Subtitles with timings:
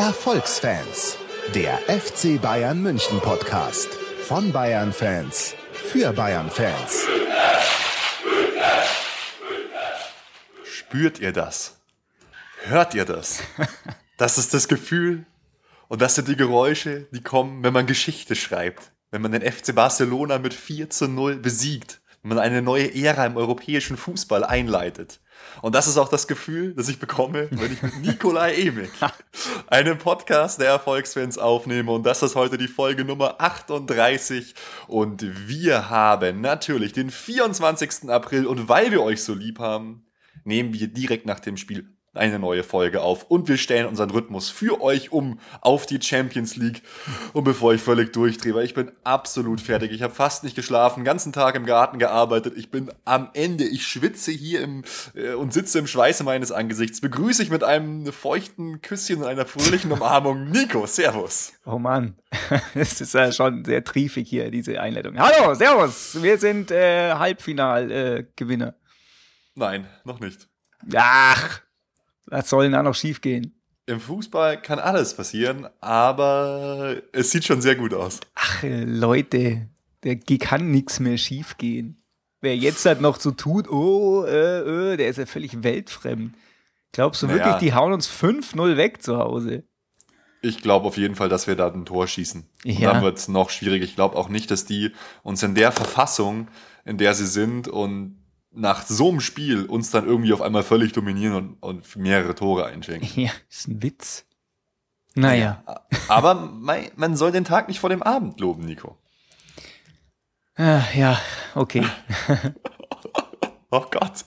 [0.00, 1.18] Erfolgsfans,
[1.54, 3.90] der FC Bayern München Podcast
[4.26, 7.04] von Bayern Fans für Bayern Fans.
[10.64, 11.82] Spürt ihr das?
[12.62, 13.42] Hört ihr das?
[14.16, 15.26] Das ist das Gefühl
[15.88, 18.92] und das sind die Geräusche, die kommen, wenn man Geschichte schreibt.
[19.10, 22.00] Wenn man den FC Barcelona mit 4 zu 0 besiegt.
[22.22, 25.20] Wenn man eine neue Ära im europäischen Fußball einleitet.
[25.62, 28.90] Und das ist auch das Gefühl, das ich bekomme, wenn ich mit Nikolai Emig
[29.66, 31.92] einen Podcast der Erfolgsfans aufnehme.
[31.92, 34.54] Und das ist heute die Folge Nummer 38.
[34.86, 38.08] Und wir haben natürlich den 24.
[38.08, 38.46] April.
[38.46, 40.06] Und weil wir euch so lieb haben,
[40.44, 44.50] nehmen wir direkt nach dem Spiel eine neue Folge auf und wir stellen unseren Rhythmus
[44.50, 46.82] für euch um auf die Champions League.
[47.32, 49.92] Und bevor ich völlig durchdrehe, weil ich bin absolut fertig.
[49.92, 52.54] Ich habe fast nicht geschlafen, ganzen Tag im Garten gearbeitet.
[52.56, 53.64] Ich bin am Ende.
[53.64, 54.82] Ich schwitze hier im,
[55.14, 57.00] äh, und sitze im Schweiße meines Angesichts.
[57.00, 60.86] Begrüße ich mit einem feuchten Küsschen und einer fröhlichen Umarmung Nico.
[60.86, 61.52] Servus.
[61.64, 62.16] Oh Mann,
[62.74, 65.16] es ist ja schon sehr triefig hier, diese Einleitung.
[65.16, 66.20] Hallo, Servus.
[66.20, 68.68] Wir sind äh, Halbfinal-Gewinner.
[68.68, 68.72] Äh,
[69.54, 70.48] Nein, noch nicht.
[70.96, 71.60] Ach,
[72.30, 73.54] was soll denn da noch schiefgehen?
[73.86, 78.20] Im Fußball kann alles passieren, aber es sieht schon sehr gut aus.
[78.34, 79.68] Ach, Leute,
[80.04, 82.02] der kann nichts mehr schiefgehen.
[82.40, 86.34] Wer jetzt halt noch so tut, oh, äh, äh, der ist ja völlig weltfremd.
[86.92, 89.64] Glaubst du naja, wirklich, die hauen uns 5-0 weg zu Hause?
[90.42, 92.48] Ich glaube auf jeden Fall, dass wir da ein Tor schießen.
[92.64, 92.92] Und ja.
[92.92, 93.82] dann wird es noch schwierig.
[93.82, 96.48] Ich glaube auch nicht, dass die uns in der Verfassung,
[96.84, 98.19] in der sie sind und
[98.52, 102.66] nach so einem Spiel uns dann irgendwie auf einmal völlig dominieren und, und mehrere Tore
[102.66, 103.08] einschenken.
[103.22, 104.24] Ja, ist ein Witz.
[105.14, 105.62] Naja.
[105.66, 108.96] Ja, aber man, man soll den Tag nicht vor dem Abend loben, Nico.
[110.56, 111.20] Ah, ja,
[111.54, 111.84] okay.
[113.72, 114.24] Oh Gott.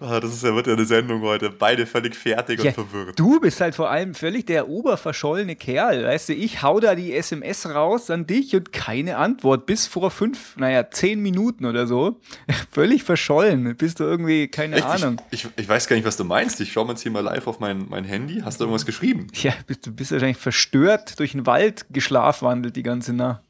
[0.00, 1.48] Ah, das ist ja, wird ja eine Sendung heute.
[1.48, 3.18] Beide völlig fertig ja, und verwirrt.
[3.18, 6.04] Du bist halt vor allem völlig der oberverschollene Kerl.
[6.04, 9.66] Weißt du, ich hau da die SMS raus an dich und keine Antwort.
[9.66, 12.20] Bis vor fünf, naja, zehn Minuten oder so.
[12.72, 13.76] völlig verschollen.
[13.76, 14.86] Bist du irgendwie, keine Echt?
[14.86, 15.20] Ahnung.
[15.30, 16.60] Ich, ich, ich, weiß gar nicht, was du meinst.
[16.60, 18.42] Ich schaue mir jetzt hier mal live auf mein, mein Handy.
[18.44, 19.28] Hast du irgendwas geschrieben?
[19.34, 23.42] Ja, bist, du bist wahrscheinlich verstört durch den Wald geschlafwandelt die ganze Nacht.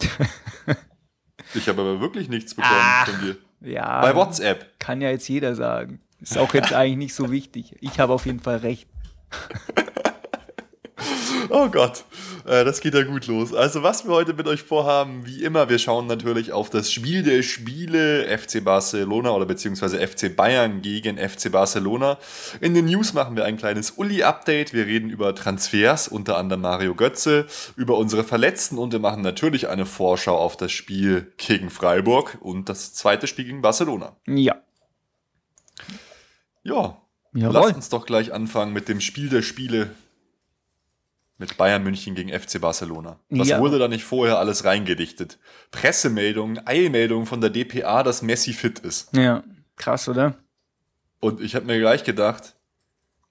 [1.54, 3.06] ich habe aber wirklich nichts bekommen Ach.
[3.06, 3.36] von dir.
[3.64, 4.00] Ja.
[4.00, 4.78] Bei WhatsApp.
[4.78, 6.00] Kann ja jetzt jeder sagen.
[6.20, 7.76] Ist auch jetzt eigentlich nicht so wichtig.
[7.80, 8.88] Ich habe auf jeden Fall recht.
[11.50, 12.04] oh Gott,
[12.46, 13.54] äh, das geht ja gut los.
[13.54, 17.22] Also was wir heute mit euch vorhaben, wie immer, wir schauen natürlich auf das Spiel
[17.22, 22.18] der Spiele FC Barcelona oder beziehungsweise FC Bayern gegen FC Barcelona.
[22.60, 24.72] In den News machen wir ein kleines Uli-Update.
[24.72, 27.46] Wir reden über Transfers, unter anderem Mario Götze,
[27.76, 32.68] über unsere Verletzten und wir machen natürlich eine Vorschau auf das Spiel gegen Freiburg und
[32.68, 34.16] das zweite Spiel gegen Barcelona.
[34.26, 34.56] Ja.
[36.62, 36.96] Ja,
[37.34, 37.52] Jawohl.
[37.52, 39.90] Lass uns doch gleich anfangen mit dem Spiel der Spiele
[41.38, 43.18] mit Bayern München gegen FC Barcelona.
[43.28, 43.60] Was ja.
[43.60, 45.38] wurde da nicht vorher alles reingedichtet?
[45.70, 49.14] Pressemeldungen, Eilmeldungen von der DPA, dass Messi fit ist.
[49.16, 49.42] Ja,
[49.76, 50.36] krass, oder?
[51.20, 52.54] Und ich habe mir gleich gedacht,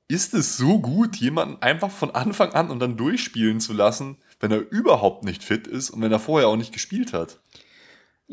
[0.08, 4.52] ist es so gut, jemanden einfach von Anfang an und dann durchspielen zu lassen, wenn
[4.52, 7.40] er überhaupt nicht fit ist und wenn er vorher auch nicht gespielt hat?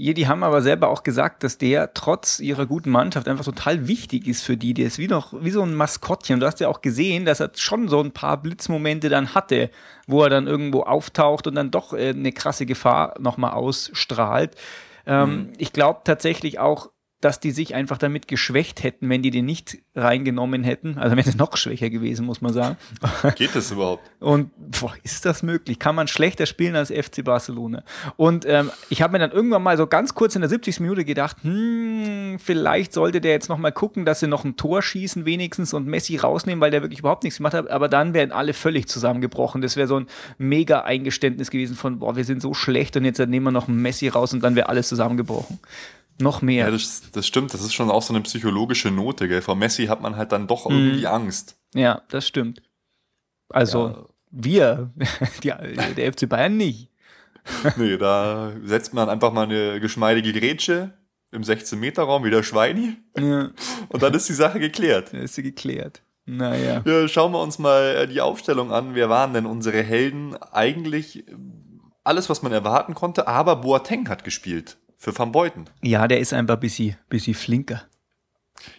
[0.02, 3.86] Ja, die haben aber selber auch gesagt, dass der trotz ihrer guten Mannschaft einfach total
[3.86, 4.72] wichtig ist für die.
[4.72, 6.40] Der ist wie noch wie so ein Maskottchen.
[6.40, 9.68] Du hast ja auch gesehen, dass er schon so ein paar Blitzmomente dann hatte,
[10.06, 14.56] wo er dann irgendwo auftaucht und dann doch äh, eine krasse Gefahr nochmal ausstrahlt.
[15.04, 15.52] Ähm, mhm.
[15.58, 16.88] Ich glaube tatsächlich auch,
[17.20, 20.96] dass die sich einfach damit geschwächt hätten, wenn die den nicht reingenommen hätten.
[20.96, 22.76] Also wäre es noch schwächer gewesen, muss man sagen.
[23.36, 24.10] Geht das überhaupt?
[24.20, 25.78] Und boah, ist das möglich?
[25.78, 27.82] Kann man schlechter spielen als FC Barcelona?
[28.16, 30.80] Und ähm, ich habe mir dann irgendwann mal so ganz kurz in der 70.
[30.80, 34.80] Minute gedacht, hm, vielleicht sollte der jetzt noch mal gucken, dass sie noch ein Tor
[34.80, 37.68] schießen wenigstens und Messi rausnehmen, weil der wirklich überhaupt nichts gemacht hat.
[37.70, 39.60] Aber dann wären alle völlig zusammengebrochen.
[39.60, 40.06] Das wäre so ein
[40.38, 43.82] mega Eingeständnis gewesen von, boah, wir sind so schlecht und jetzt nehmen wir noch einen
[43.82, 45.58] Messi raus und dann wäre alles zusammengebrochen.
[46.20, 46.66] Noch mehr.
[46.66, 47.54] Ja, das, das, stimmt.
[47.54, 49.28] Das ist schon auch so eine psychologische Note.
[49.28, 49.42] Gell?
[49.42, 51.06] Vor Messi hat man halt dann doch irgendwie mm.
[51.06, 51.56] Angst.
[51.74, 52.62] Ja, das stimmt.
[53.48, 54.06] Also ja.
[54.30, 54.90] wir,
[55.42, 55.52] die,
[55.96, 56.90] der FC Bayern nicht.
[57.76, 60.92] nee, da setzt man einfach mal eine geschmeidige Grätsche
[61.32, 62.96] im 16-Meter-Raum, wie der Schweini.
[63.18, 63.50] Ja.
[63.88, 65.12] Und dann ist die Sache geklärt.
[65.12, 66.02] Dann ist sie geklärt.
[66.26, 66.82] Naja.
[66.84, 68.94] Ja, schauen wir uns mal die Aufstellung an.
[68.94, 70.36] Wer waren denn unsere Helden?
[70.52, 71.24] Eigentlich
[72.04, 75.64] alles, was man erwarten konnte, aber Boateng hat gespielt für Van Beuten.
[75.82, 77.82] Ja, der ist einfach ein bisschen, bisschen flinker.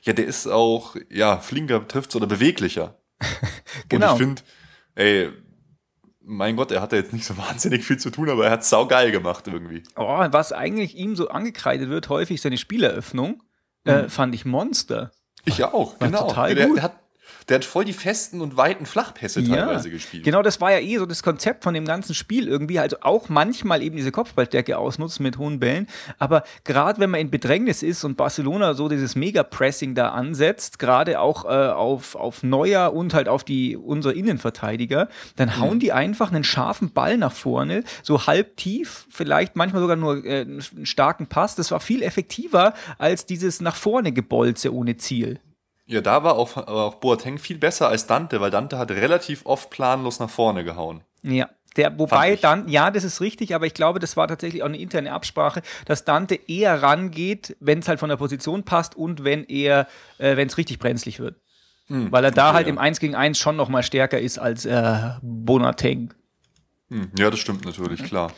[0.04, 3.00] Ja, der ist auch, ja, flinker trifft's oder beweglicher.
[3.90, 4.12] genau.
[4.12, 4.42] Und ich finde,
[4.94, 5.30] ey,
[6.22, 9.12] mein Gott, er hatte jetzt nicht so wahnsinnig viel zu tun, aber er hat saugeil
[9.12, 9.82] gemacht irgendwie.
[9.96, 13.42] Oh, was eigentlich ihm so angekreidet wird, häufig seine Spieleröffnung,
[13.86, 14.06] äh, mhm.
[14.06, 15.12] äh, fand ich Monster.
[15.46, 16.28] Ich auch, war genau.
[16.28, 16.78] Total der, gut.
[16.78, 17.01] Der hat,
[17.50, 20.24] Der hat voll die festen und weiten Flachpässe teilweise gespielt.
[20.24, 22.80] Genau, das war ja eh so das Konzept von dem ganzen Spiel irgendwie.
[22.80, 25.88] Also auch manchmal eben diese Kopfballstärke ausnutzen mit hohen Bällen.
[26.20, 31.20] Aber gerade wenn man in Bedrängnis ist und Barcelona so dieses Mega-Pressing da ansetzt, gerade
[31.20, 36.32] auch äh, auf, auf Neuer und halt auf die unsere Innenverteidiger, dann hauen die einfach
[36.32, 41.28] einen scharfen Ball nach vorne, so halb tief, vielleicht manchmal sogar nur äh, einen starken
[41.28, 41.56] Pass.
[41.56, 45.40] Das war viel effektiver als dieses nach vorne Gebolze ohne Ziel.
[45.92, 49.70] Ja, da war auch, auch Boateng viel besser als Dante, weil Dante hat relativ oft
[49.70, 51.02] planlos nach vorne gehauen.
[51.22, 51.50] Ja.
[51.78, 54.78] Der, wobei dann, ja, das ist richtig, aber ich glaube, das war tatsächlich auch eine
[54.78, 59.46] interne Absprache, dass Dante eher rangeht, wenn es halt von der Position passt und wenn
[59.46, 61.40] er, äh, wenn es richtig brenzlig wird.
[61.88, 62.74] Hm, Weil er da okay, halt ja.
[62.74, 66.14] im 1 gegen 1 schon noch mal stärker ist als äh, Bonateng.
[66.90, 68.32] Hm, ja, das stimmt natürlich, klar.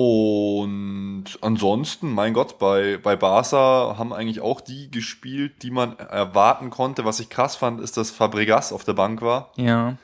[0.00, 6.70] Und ansonsten, mein Gott, bei, bei Barca haben eigentlich auch die gespielt, die man erwarten
[6.70, 7.04] konnte.
[7.04, 9.50] Was ich krass fand, ist, dass Fabregas auf der Bank war.
[9.56, 9.96] Ja.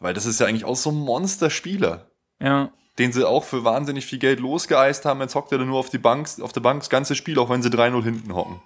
[0.00, 2.06] Weil das ist ja eigentlich auch so ein Monsterspieler.
[2.40, 2.70] Ja.
[2.98, 5.20] Den sie auch für wahnsinnig viel Geld losgeeist haben.
[5.20, 7.50] Jetzt hockt er dann nur auf, die Bank, auf der Bank das ganze Spiel, auch
[7.50, 8.62] wenn sie 3-0 hinten hocken.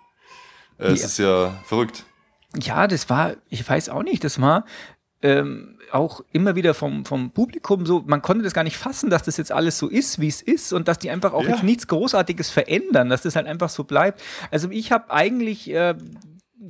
[0.78, 1.06] Es ja.
[1.06, 2.04] ist ja verrückt.
[2.54, 4.64] Ja, das war, ich weiß auch nicht, das war
[5.26, 9.22] ähm, auch immer wieder vom, vom Publikum so, man konnte das gar nicht fassen, dass
[9.24, 11.50] das jetzt alles so ist, wie es ist und dass die einfach auch ja.
[11.50, 14.22] jetzt nichts Großartiges verändern, dass das halt einfach so bleibt.
[14.50, 15.94] Also ich habe eigentlich äh,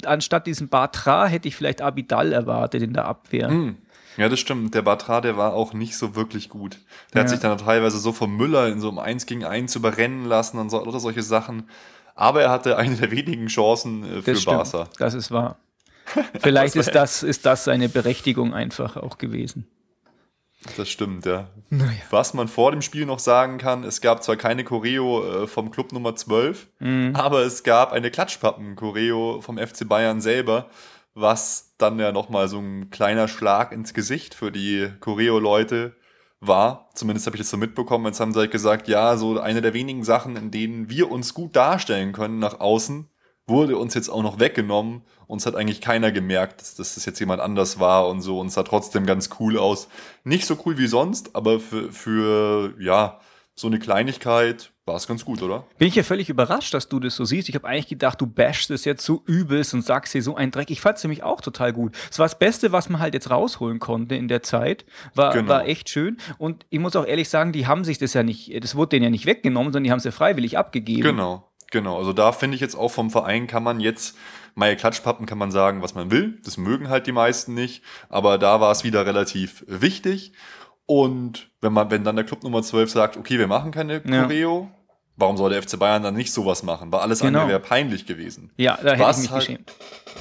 [0.04, 3.48] anstatt diesem Batra hätte ich vielleicht Abidal erwartet in der Abwehr.
[3.48, 3.76] Hm.
[4.16, 4.74] Ja, das stimmt.
[4.74, 6.78] Der Batra, der war auch nicht so wirklich gut.
[7.12, 7.22] Der ja.
[7.22, 10.58] hat sich dann teilweise so vom Müller in so einem 1 gegen 1 überrennen lassen
[10.58, 11.68] und so, oder solche Sachen.
[12.14, 14.88] Aber er hatte eine der wenigen Chancen äh, für das Barca.
[14.98, 15.58] Das ist wahr.
[16.40, 19.66] Vielleicht ist das, ist das seine Berechtigung einfach auch gewesen.
[20.76, 21.48] Das stimmt, ja.
[21.70, 21.92] Naja.
[22.10, 25.70] Was man vor dem Spiel noch sagen kann, es gab zwar keine Choreo äh, vom
[25.70, 27.14] Club Nummer 12, mhm.
[27.14, 30.68] aber es gab eine Klatschpappen-Choreo vom FC Bayern selber,
[31.14, 35.94] was dann ja nochmal so ein kleiner Schlag ins Gesicht für die Choreo-Leute
[36.40, 36.90] war.
[36.94, 38.06] Zumindest habe ich das so mitbekommen.
[38.06, 41.34] Jetzt haben sie halt gesagt, ja, so eine der wenigen Sachen, in denen wir uns
[41.34, 43.08] gut darstellen können nach außen,
[43.46, 45.02] wurde uns jetzt auch noch weggenommen.
[45.26, 48.38] Uns hat eigentlich keiner gemerkt, dass, dass das jetzt jemand anders war und so.
[48.38, 49.88] Und es sah trotzdem ganz cool aus.
[50.24, 53.20] Nicht so cool wie sonst, aber für, für ja,
[53.54, 55.64] so eine Kleinigkeit war es ganz gut, oder?
[55.78, 57.48] Bin ich ja völlig überrascht, dass du das so siehst.
[57.48, 60.52] Ich habe eigentlich gedacht, du bashst es jetzt so übelst und sagst hier so ein
[60.52, 60.70] Dreck.
[60.70, 61.96] Ich fand es nämlich auch total gut.
[62.08, 64.84] Es war das Beste, was man halt jetzt rausholen konnte in der Zeit.
[65.14, 65.48] War, genau.
[65.48, 66.18] war echt schön.
[66.38, 69.04] Und ich muss auch ehrlich sagen, die haben sich das ja nicht, das wurde denen
[69.04, 71.02] ja nicht weggenommen, sondern die haben es ja freiwillig abgegeben.
[71.02, 71.50] Genau.
[71.76, 74.16] Genau, also da finde ich jetzt auch vom Verein kann man jetzt,
[74.54, 76.40] meine Klatschpappen kann man sagen, was man will.
[76.42, 77.84] Das mögen halt die meisten nicht.
[78.08, 80.32] Aber da war es wieder relativ wichtig.
[80.86, 84.70] Und wenn man, wenn dann der Club Nummer 12 sagt, okay, wir machen keine Choreo,
[84.72, 84.78] ja.
[85.16, 86.90] warum soll der FC Bayern dann nicht sowas machen?
[86.90, 87.40] Weil alles genau.
[87.40, 88.50] andere wäre peinlich gewesen.
[88.56, 89.72] Ja, da hätte Was ich mich halt, geschämt.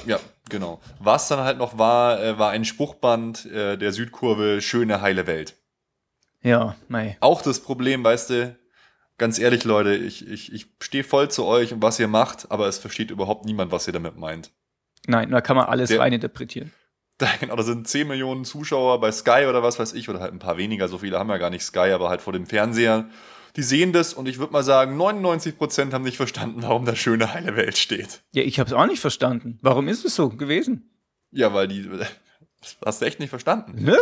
[0.04, 0.20] Ja,
[0.50, 0.82] genau.
[0.98, 5.54] Was dann halt noch war, äh, war ein Spruchband äh, der Südkurve, schöne heile Welt.
[6.42, 7.16] Ja, mei.
[7.20, 8.56] Auch das Problem, weißt du,
[9.18, 12.66] ganz ehrlich, Leute, ich, ich, ich stehe voll zu euch und was ihr macht, aber
[12.68, 14.50] es versteht überhaupt niemand, was ihr damit meint.
[15.06, 16.72] Nein, da kann man alles Der, reininterpretieren.
[17.18, 20.34] Da, genau, da sind 10 Millionen Zuschauer bei Sky oder was weiß ich, oder halt
[20.34, 23.08] ein paar weniger, so viele haben ja gar nicht Sky, aber halt vor dem Fernseher.
[23.56, 27.32] Die sehen das und ich würde mal sagen, 99% haben nicht verstanden, warum da schöne
[27.32, 28.20] heile Welt steht.
[28.32, 29.58] Ja, ich habe es auch nicht verstanden.
[29.62, 30.90] Warum ist es so gewesen?
[31.30, 31.88] Ja, weil die.
[32.84, 33.76] Hast du echt nicht verstanden?
[33.78, 33.96] Nö.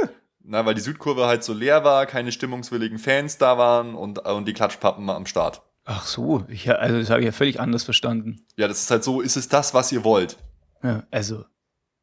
[0.47, 4.47] Na, weil die Südkurve halt so leer war, keine stimmungswilligen Fans da waren und, und
[4.47, 5.63] die Klatschpappen am Start.
[5.87, 8.45] Ach so, ich, also das habe ich ja völlig anders verstanden.
[8.57, 10.37] Ja, das ist halt so, ist es das, was ihr wollt?
[10.83, 11.45] Ja, also,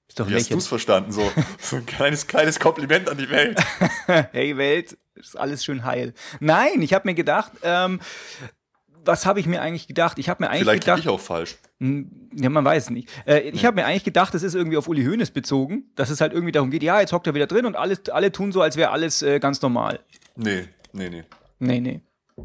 [0.08, 1.12] ist doch Wie hast du es verstanden?
[1.12, 3.60] So, so ein kleines, kleines Kompliment an die Welt.
[4.32, 6.14] hey Welt, ist alles schön heil.
[6.40, 8.00] Nein, ich habe mir gedacht, ähm,
[9.06, 10.20] was habe ich mir eigentlich gedacht?
[10.20, 11.00] Ich habe mir eigentlich Vielleicht gedacht.
[11.00, 11.58] Ich auch falsch.
[11.80, 13.10] Hm, ja, man weiß es nicht.
[13.26, 13.68] Äh, ich nee.
[13.68, 16.52] habe mir eigentlich gedacht, das ist irgendwie auf Uli Hoeneß bezogen, dass es halt irgendwie
[16.52, 18.92] darum geht, ja, jetzt hockt er wieder drin und alles, alle tun so, als wäre
[18.92, 20.00] alles äh, ganz normal.
[20.36, 21.24] Nee, nee, nee.
[21.60, 22.02] Nee, nee.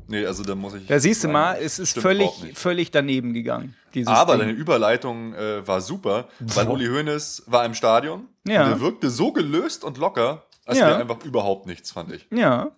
[0.09, 0.87] Nee, also da muss ich.
[0.87, 3.75] Da siehst du mal, es ist völlig, völlig daneben gegangen.
[4.05, 4.41] Aber Ding.
[4.47, 8.65] deine Überleitung äh, war super, weil Uli Hoeneß war im Stadion ja.
[8.65, 10.89] und er wirkte so gelöst und locker, als ja.
[10.89, 12.27] wäre einfach überhaupt nichts, fand ich.
[12.31, 12.73] Ja.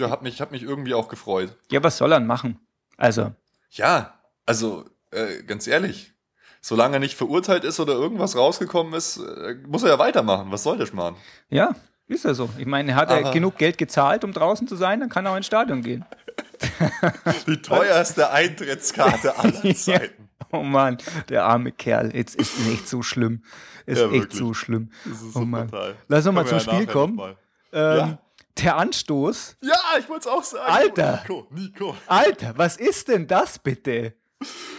[0.00, 1.54] Ja, hat mich, hat mich irgendwie auch gefreut.
[1.70, 2.58] Ja, was soll er machen?
[2.96, 3.32] Also.
[3.70, 4.14] Ja,
[4.46, 6.14] also, äh, ganz ehrlich,
[6.62, 10.50] solange er nicht verurteilt ist oder irgendwas rausgekommen ist, äh, muss er ja weitermachen.
[10.50, 11.16] Was soll der Schmarrn?
[11.50, 11.74] Ja,
[12.08, 12.48] ist ja so.
[12.56, 15.36] Ich meine, hat er genug Geld gezahlt, um draußen zu sein, dann kann er auch
[15.36, 16.06] ins Stadion gehen.
[17.46, 20.22] Die teuerste Eintrittskarte aller Zeiten.
[20.22, 20.46] Ja.
[20.52, 20.96] Oh Mann,
[21.28, 22.16] der arme Kerl.
[22.16, 23.44] Jetzt ist nicht so schlimm.
[23.84, 24.90] Ist ja, echt so schlimm.
[25.04, 25.70] Das ist oh Mann.
[25.70, 25.94] Total.
[26.08, 27.20] Lass uns mal zum Spiel kommen.
[27.72, 28.18] Ähm, ja
[28.58, 29.56] der Anstoß.
[29.62, 30.72] Ja, ich wollte es auch sagen.
[30.72, 31.20] Alter.
[31.22, 31.96] Nico, Nico.
[32.06, 34.14] Alter, was ist denn das bitte?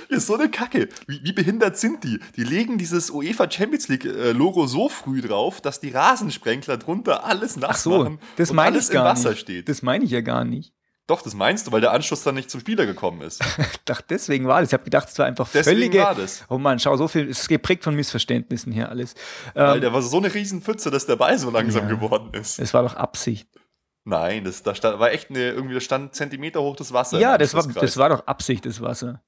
[0.10, 0.90] Ist so eine Kacke.
[1.08, 2.20] Wie, wie behindert sind die?
[2.36, 7.24] Die legen dieses UEFA Champions League äh, Logo so früh drauf, dass die Rasensprenkler drunter
[7.26, 9.40] alles nass Ach so, das und meine alles ich gar im Wasser nicht.
[9.42, 9.70] steht.
[9.70, 10.74] Das meine ich ja gar nicht.
[11.08, 13.42] Doch, das meinst du, weil der Anschluss dann nicht zum Spieler gekommen ist.
[13.58, 14.70] Ich dachte, deswegen war das.
[14.70, 16.00] Ich habe gedacht, es war einfach Deswegen völlige.
[16.00, 16.44] war das.
[16.50, 17.30] Oh Mann, schau, so viel.
[17.30, 19.16] Es ist geprägt von Missverständnissen hier alles.
[19.54, 21.96] Weil Ähm, der war so eine Riesenpfütze, dass der Ball so langsam Ja.
[21.96, 22.60] geworden ist.
[22.60, 23.48] es war doch Absicht.
[24.04, 27.20] Nein, das da stand, war echt eine, irgendwie, da stand Zentimeter hoch das Wasser.
[27.20, 29.22] Ja, das war, das war doch Absicht, das Wasser.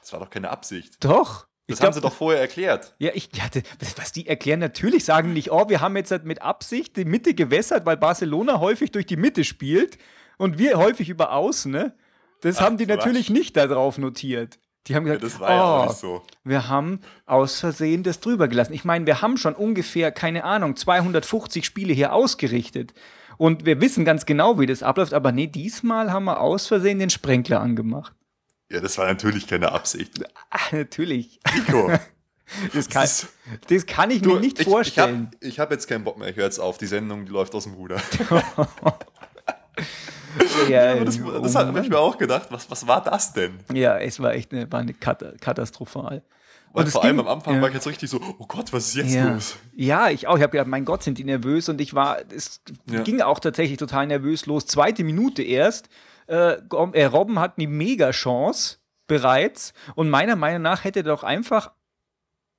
[0.00, 1.02] das war doch keine Absicht.
[1.04, 1.46] Doch.
[1.68, 2.94] Das Ich haben glaub- sie doch vorher erklärt.
[2.98, 3.44] Ja, ich, ja,
[3.78, 7.04] das, was die erklären, natürlich sagen nicht, oh, wir haben jetzt halt mit Absicht die
[7.04, 9.98] Mitte gewässert, weil Barcelona häufig durch die Mitte spielt
[10.38, 11.94] und wir häufig über Außen, ne?
[12.40, 12.96] Das Ach, haben die Quatsch.
[12.98, 14.58] natürlich nicht da drauf notiert.
[14.86, 16.22] Die haben Ja, gesagt, das war ja auch oh, nicht so.
[16.44, 18.72] wir haben aus Versehen das drüber gelassen.
[18.72, 22.94] Ich meine, wir haben schon ungefähr, keine Ahnung, 250 Spiele hier ausgerichtet.
[23.38, 26.98] Und wir wissen ganz genau, wie das abläuft, aber nee, diesmal haben wir aus Versehen
[26.98, 28.12] den Sprenkler angemacht.
[28.70, 30.22] Ja, das war natürlich keine Absicht.
[30.50, 31.40] Ah, natürlich.
[31.54, 31.90] Nico,
[32.72, 33.08] Das kann,
[33.68, 35.30] das kann ich du, mir nicht ich, vorstellen.
[35.40, 36.28] Ich habe hab jetzt keinen Bock mehr.
[36.28, 36.78] Ich höre jetzt auf.
[36.78, 37.96] Die Sendung, die läuft aus dem Ruder.
[40.68, 42.46] ja, Aber das oh das habe ich mir auch gedacht.
[42.50, 43.58] Was, was war das denn?
[43.72, 45.22] Ja, es war echt eine, war eine Kat
[46.72, 47.60] Weil es vor allem ging- am Anfang ja.
[47.62, 49.32] war ich jetzt richtig so, oh Gott, was ist jetzt ja.
[49.34, 49.56] los?
[49.74, 50.36] Ja, ich auch.
[50.36, 52.60] Ich habe gedacht, mein Gott, sind die nervös und ich war, es
[52.90, 53.02] Ja.
[53.02, 54.66] ging auch tatsächlich total nervös los.
[54.66, 55.88] Zweite Minute erst.
[56.26, 56.56] Äh,
[56.92, 61.70] äh, Robben hat eine Mega-Chance bereits und meiner Meinung nach hätte er doch einfach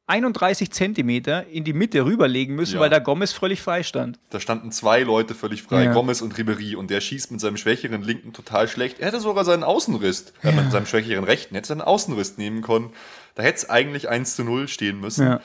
[0.10, 2.80] 31 Zentimeter in die Mitte rüberlegen müssen, Ja.
[2.82, 4.20] weil da Gomez völlig frei stand.
[4.32, 5.94] Da standen zwei Leute völlig frei, Ja.
[5.94, 9.00] Gomez und Ribery, und der schießt mit seinem schwächeren Linken total schlecht.
[9.00, 12.92] Er hätte sogar seinen Außenriss, äh, mit seinem schwächeren Rechten, hätte seinen Außenriss nehmen können.
[13.36, 15.26] Da hätte es eigentlich 1 zu 0 stehen müssen.
[15.28, 15.42] Ja.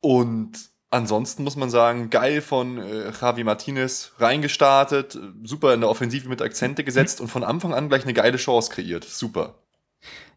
[0.00, 0.52] Und
[0.90, 6.42] ansonsten muss man sagen, geil von äh, Javi Martinez reingestartet, super in der Offensive mit
[6.42, 9.04] Akzente gesetzt und von Anfang an gleich eine geile Chance kreiert.
[9.04, 9.54] Super.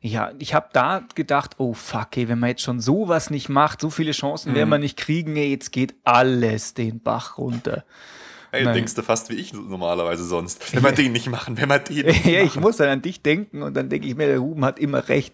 [0.01, 3.79] Ja, ich habe da gedacht, oh fuck, ey, wenn man jetzt schon sowas nicht macht,
[3.79, 4.55] so viele Chancen Mhm.
[4.55, 7.85] werden wir nicht kriegen, ey, jetzt geht alles den Bach runter.
[8.51, 8.71] Nein.
[8.75, 10.73] denkst du fast wie ich normalerweise sonst.
[10.75, 12.61] Wenn wir den nicht machen, wenn wir den nicht ja, ich machen.
[12.61, 15.33] muss dann an dich denken und dann denke ich mir, der Ruben hat immer recht.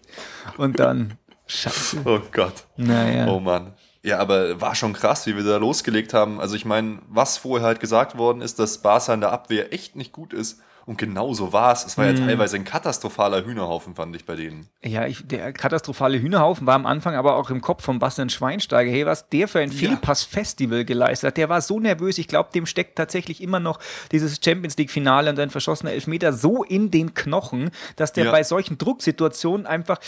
[0.56, 2.00] Und dann, scheiße.
[2.06, 2.64] Oh Gott.
[2.78, 3.26] Naja.
[3.28, 3.74] Oh Mann.
[4.02, 6.40] Ja, aber war schon krass, wie wir da losgelegt haben.
[6.40, 9.96] Also ich meine, was vorher halt gesagt worden ist, dass Barca in der Abwehr echt
[9.96, 10.60] nicht gut ist.
[10.90, 11.84] Und genau so war es.
[11.86, 12.26] Es war ja Mhm.
[12.26, 14.66] teilweise ein katastrophaler Hühnerhaufen, fand ich bei denen.
[14.82, 18.90] Ja, ich, der katastrophale Hühnerhaufen war am Anfang aber auch im Kopf von Bastian Schweinsteiger.
[18.90, 21.36] Hey, was der für ein Fehlpass-Festival geleistet hat.
[21.36, 22.18] Der war so nervös.
[22.18, 23.78] Ich glaube, dem steckt tatsächlich immer noch
[24.10, 28.30] dieses Champions League-Finale und sein verschossener Elfmeter so in den Knochen, dass der Ja.
[28.32, 29.98] bei solchen Drucksituationen einfach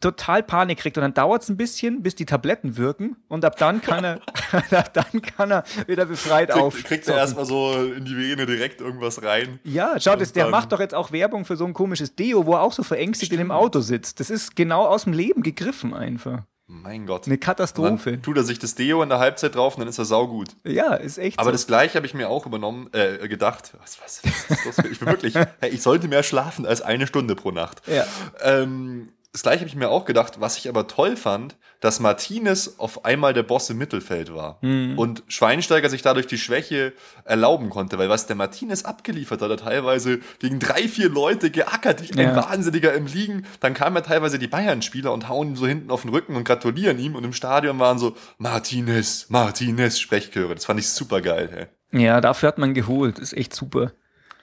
[0.00, 3.56] total Panik kriegt und dann dauert es ein bisschen, bis die Tabletten wirken und ab
[3.58, 4.20] dann kann er,
[4.70, 6.74] ab dann kann er wieder befreit Kriegt, auf.
[6.84, 9.58] kriegt er erstmal so in die Vene direkt irgendwas rein.
[9.64, 12.46] Ja, schau, das, der dann- macht doch jetzt auch Werbung für so ein komisches Deo,
[12.46, 14.20] wo er auch so verängstigt in dem Auto sitzt.
[14.20, 16.42] Das ist genau aus dem Leben gegriffen einfach.
[16.68, 17.26] Mein Gott.
[17.26, 18.22] Eine Dann Katastrophe.
[18.22, 20.50] tut er sich das Deo in der Halbzeit drauf und dann ist er saugut.
[20.64, 21.52] Ja, ist echt Aber so.
[21.52, 23.72] das gleiche habe ich mir auch übernommen, äh, gedacht.
[23.82, 24.78] Was, was, was ist los?
[24.90, 27.82] Ich bin wirklich, hey, ich sollte mehr schlafen als eine Stunde pro Nacht.
[27.88, 28.06] Ja.
[28.40, 32.74] Ähm, das gleiche habe ich mir auch gedacht, was ich aber toll fand, dass Martinez
[32.78, 34.98] auf einmal der Boss im Mittelfeld war Mhm.
[34.98, 36.92] und Schweinsteiger sich dadurch die Schwäche
[37.24, 42.02] erlauben konnte, weil was der Martinez abgeliefert hat, er teilweise gegen drei, vier Leute geackert,
[42.02, 42.36] wie ein Ja.
[42.36, 46.02] Wahnsinniger im Liegen, dann kamen ja teilweise die Bayern-Spieler und hauen ihm so hinten auf
[46.02, 50.54] den Rücken und gratulieren ihm und im Stadion waren so Martinez, Martinez Sprechchöre.
[50.54, 51.48] Das fand ich super geil.
[51.90, 52.00] Hey.
[52.00, 53.18] Ja, dafür hat man geholt.
[53.18, 53.92] Ist echt super.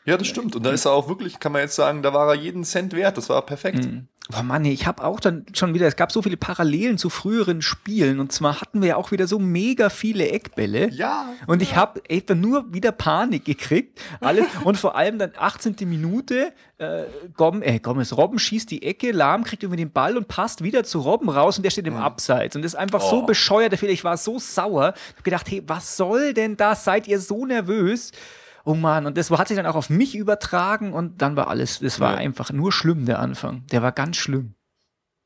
[0.05, 0.55] Ja, das stimmt.
[0.55, 2.93] Und da ist er auch wirklich, kann man jetzt sagen, da war er jeden Cent
[2.93, 3.17] wert.
[3.17, 3.87] Das war perfekt.
[4.31, 7.63] Boah, Mann, ich habe auch dann schon wieder, es gab so viele Parallelen zu früheren
[7.63, 10.89] Spielen und zwar hatten wir ja auch wieder so mega viele Eckbälle.
[10.91, 11.33] Ja.
[11.47, 13.99] Und ich habe etwa nur wieder Panik gekriegt.
[14.21, 14.45] Alles.
[14.63, 15.77] Und vor allem dann 18.
[15.89, 17.05] Minute, äh,
[17.35, 20.83] Gom, äh, Gomez, Robben schießt die Ecke, Lahm kriegt irgendwie den Ball und passt wieder
[20.83, 22.55] zu Robben raus und der steht im Abseits.
[22.55, 23.25] Und das ist einfach so Oh.
[23.25, 23.93] bescheuert, der Fehler.
[23.93, 24.93] Ich war so sauer.
[25.09, 26.83] Ich habe gedacht, hey, was soll denn das?
[26.83, 28.11] Seid ihr so nervös?
[28.65, 31.79] Oh Mann, und das hat sich dann auch auf mich übertragen und dann war alles,
[31.79, 32.17] das war Ja.
[32.17, 33.65] einfach nur schlimm, der Anfang.
[33.71, 34.55] Der war ganz schlimm.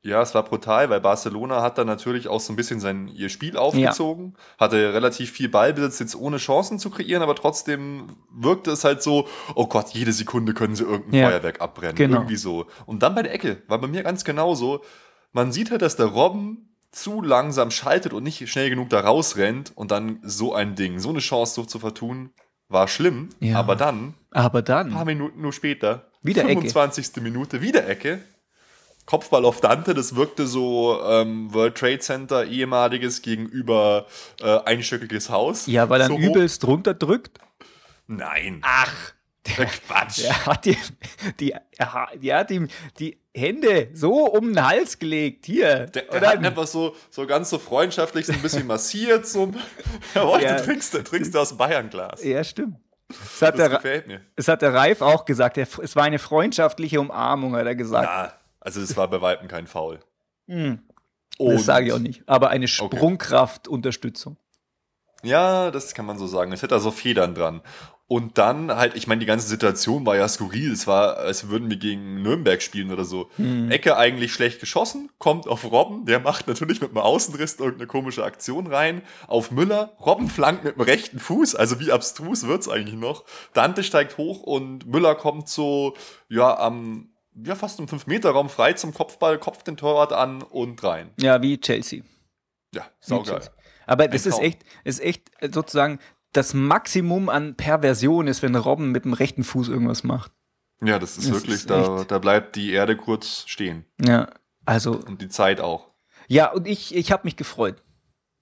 [0.06, 3.30] Ja, es war brutal, weil Barcelona hat dann natürlich auch so ein bisschen sein ihr
[3.30, 8.84] Spiel aufgezogen, hatte relativ viel Ballbesitz, jetzt ohne Chancen zu kreieren, aber trotzdem wirkte es
[8.84, 11.30] halt so, oh Gott, jede Sekunde können sie irgendein Ja.
[11.30, 11.96] Feuerwerk abbrennen.
[11.96, 12.16] Genau.
[12.18, 12.66] Irgendwie so.
[12.84, 14.82] Und dann bei der Ecke war bei mir ganz genauso.
[15.32, 19.72] Man sieht halt, dass der Robben zu langsam schaltet und nicht schnell genug da rausrennt
[19.74, 22.30] und dann so ein Ding, so eine Chance so zu vertun,
[22.74, 23.30] war schlimm.
[23.40, 23.58] Ja.
[23.58, 26.60] Aber dann, Aber ein paar dann, Minuten nur später, Wieder Ecke.
[26.60, 27.22] 25.
[27.22, 28.20] Minute, wieder Ecke.
[29.06, 34.06] Kopfball auf Dante, das wirkte so ähm, World Trade Center, ehemaliges gegenüber
[34.40, 35.66] äh, einstöckiges Haus.
[35.66, 37.38] ja, weil er so dann übelst runterdrückt.
[38.06, 38.60] Nein.
[38.62, 39.12] Ach,
[39.46, 40.24] Der Quatsch.
[40.24, 40.76] Er hat, die,
[41.38, 45.44] die, er, hat- ihm die Hände so um den Hals gelegt.
[45.46, 45.86] Hier.
[45.86, 49.26] Der, der hat einfach so, so ganz so freundschaftlich so ein bisschen massiert.
[49.26, 49.52] So,
[50.14, 50.56] oh, Ja.
[50.56, 52.24] du trinkst, du trinkst aus dem Bayernglas.
[52.24, 52.76] ja, stimmt.
[53.08, 54.22] Das hat, Das der, gefällt mir.
[54.34, 55.58] das hat der Ralf auch gesagt.
[55.58, 58.04] Es war eine freundschaftliche Umarmung, hat er gesagt.
[58.08, 60.00] Ja, also das war bei Weitem kein Foul.
[60.48, 60.78] Hm.
[61.38, 62.22] Das sage ich auch nicht.
[62.26, 64.36] Aber eine Sprungkraftunterstützung.
[65.22, 66.52] Ja, das kann man so sagen.
[66.52, 67.60] Es hätte da so Federn dran.
[68.06, 70.72] Und dann halt, ich meine, die ganze Situation war ja skurril.
[70.72, 73.30] Es war, als würden wir gegen Nürnberg spielen oder so.
[73.70, 78.22] Ecke eigentlich schlecht geschossen, kommt auf Robben, der macht natürlich mit einem Außenriss irgendeine komische
[78.22, 79.00] Aktion rein.
[79.26, 83.24] Auf Müller, Robben flankt mit dem rechten Fuß, also wie abstrus wird's eigentlich noch.
[83.54, 85.94] Dante steigt hoch und Müller kommt so,
[86.28, 91.10] ja, am, ja, fast im 5-Meter-Raum frei zum Kopfball, kopft den Torwart an und rein.
[91.18, 92.02] Ja, wie Chelsea.
[92.74, 93.40] Ja, saugeil.
[93.86, 95.98] Aber das ist echt, ist echt sozusagen
[96.34, 100.32] das Maximum an Perversion ist, wenn Robben mit dem rechten Fuß irgendwas macht.
[100.82, 103.84] Ja, das ist Das wirklich, ist da, da bleibt die Erde kurz stehen.
[104.04, 104.28] Ja,
[104.66, 105.90] also, Und die Zeit auch.
[106.28, 107.82] ja, und ich, ich habe mich gefreut.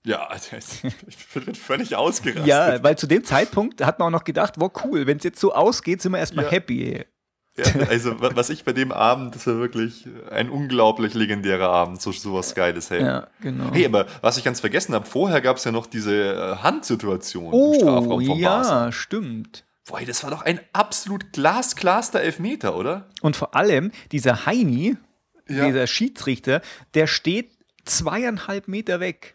[0.04, 2.46] Ja, Alter, ich bin völlig ausgerastet.
[2.46, 5.38] Ja, weil zu dem Zeitpunkt hat man auch noch gedacht, wow, cool, wenn es jetzt
[5.38, 6.50] so ausgeht, sind wir erstmal Ja.
[6.50, 7.04] happy.
[7.56, 12.00] Ja, also, wa- was ich bei dem Abend, das war wirklich ein unglaublich legendärer Abend,
[12.00, 13.02] so sowas Geiles, hey.
[13.02, 13.70] Ja, genau.
[13.72, 17.52] Hey, aber was ich ganz vergessen habe, vorher gab es ja noch diese äh, Handsituation
[17.52, 18.92] im Strafraum oh, vom ja, Barca.
[18.92, 19.64] stimmt.
[19.86, 23.08] Boah, das war doch ein absolut glasklarster Elfmeter, oder?
[23.20, 24.96] Und vor allem, dieser Heini,
[25.48, 25.66] Ja.
[25.66, 26.62] dieser Schiedsrichter,
[26.94, 27.50] der steht
[27.84, 29.34] zweieinhalb Meter weg.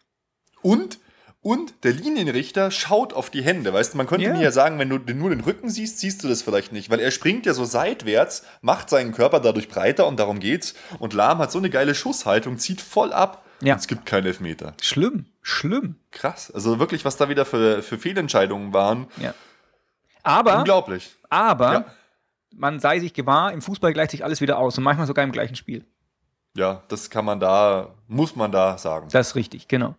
[0.61, 0.99] Und,
[1.47, 3.71] und der Linienrichter schaut auf die Hände.
[3.73, 4.33] Weißt du, man könnte Ja.
[4.33, 6.89] mir ja sagen, wenn du nur den Rücken siehst, siehst du das vielleicht nicht.
[6.89, 10.73] Weil er springt ja so seitwärts, macht seinen Körper dadurch breiter und darum geht's.
[10.99, 13.45] Und Lahm hat so eine geile Schusshaltung, zieht voll ab.
[13.61, 13.73] Ja.
[13.75, 14.73] Und es gibt keinen Elfmeter.
[14.81, 15.95] Schlimm, schlimm.
[16.11, 16.51] Krass.
[16.51, 19.07] Also wirklich, was da wieder für, für Fehlentscheidungen waren.
[19.15, 19.33] Ja.
[20.23, 21.15] Aber, Unglaublich.
[21.29, 21.85] aber, Ja.
[22.55, 25.31] man sei sich gewahr, im Fußball gleicht sich alles wieder aus und manchmal sogar im
[25.31, 25.85] gleichen Spiel.
[26.55, 29.07] Ja, das kann man da, muss man da sagen.
[29.11, 29.95] Das ist richtig, genau.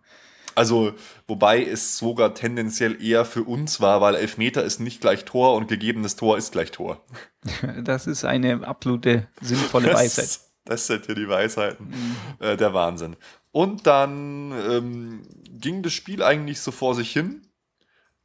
[0.59, 0.91] Also,
[1.25, 5.69] wobei es sogar tendenziell eher für uns war, weil Elfmeter ist nicht gleich Tor und
[5.69, 7.01] gegebenes Tor ist gleich Tor.
[7.81, 10.25] Das ist eine absolute sinnvolle Weisheit.
[10.25, 11.93] Das, das sind ja die Weisheiten.
[12.39, 13.15] Äh, der Wahnsinn.
[13.53, 17.47] Und dann ähm, ging das Spiel eigentlich so vor sich hin.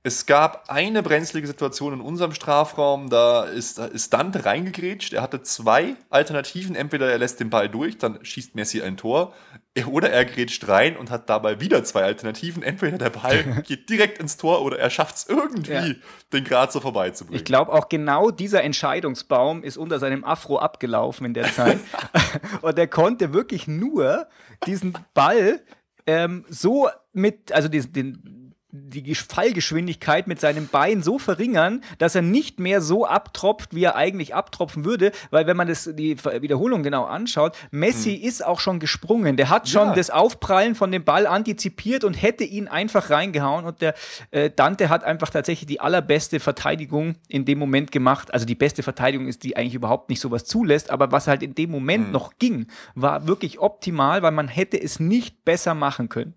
[0.03, 5.13] Es gab eine brenzlige Situation in unserem Strafraum, da ist, da ist Dante reingegrätscht.
[5.13, 6.75] Er hatte zwei Alternativen.
[6.75, 9.33] Entweder er lässt den Ball durch, dann schießt Messi ein Tor.
[9.75, 12.63] Er- Oder er grätscht rein und hat dabei wieder zwei Alternativen.
[12.63, 15.95] Entweder der Ball geht direkt ins Tor oder er schafft es irgendwie, Ja.
[16.33, 17.37] den Grazer vorbeizubringen.
[17.39, 21.79] Ich glaube auch genau dieser Entscheidungsbaum ist unter seinem Afro abgelaufen in der Zeit.
[22.63, 24.27] und er konnte wirklich nur
[24.67, 25.61] diesen Ball
[26.07, 28.44] ähm, so mit, also diesen, den,
[28.77, 33.85] die Gesch- Fallgeschwindigkeit mit seinem Bein so verringern, dass er nicht mehr so abtropft, wie
[33.85, 38.59] er eigentlich abtropfen würde, weil wenn man das, die Wiederholung genau anschaut, Messi ist auch
[38.59, 39.37] schon gesprungen.
[39.37, 39.95] Der hat schon Ja.
[39.95, 43.95] das Aufprallen von dem Ball antizipiert und hätte ihn einfach reingehauen und der
[44.33, 48.35] äh, Dante hat einfach tatsächlich die allerbeste Verteidigung in dem Moment gemacht.
[48.35, 51.55] Also die beste Verteidigung ist, die eigentlich überhaupt nicht sowas zulässt, aber was halt in
[51.55, 56.35] dem Moment noch ging, war wirklich optimal, weil man hätte es nicht besser machen können.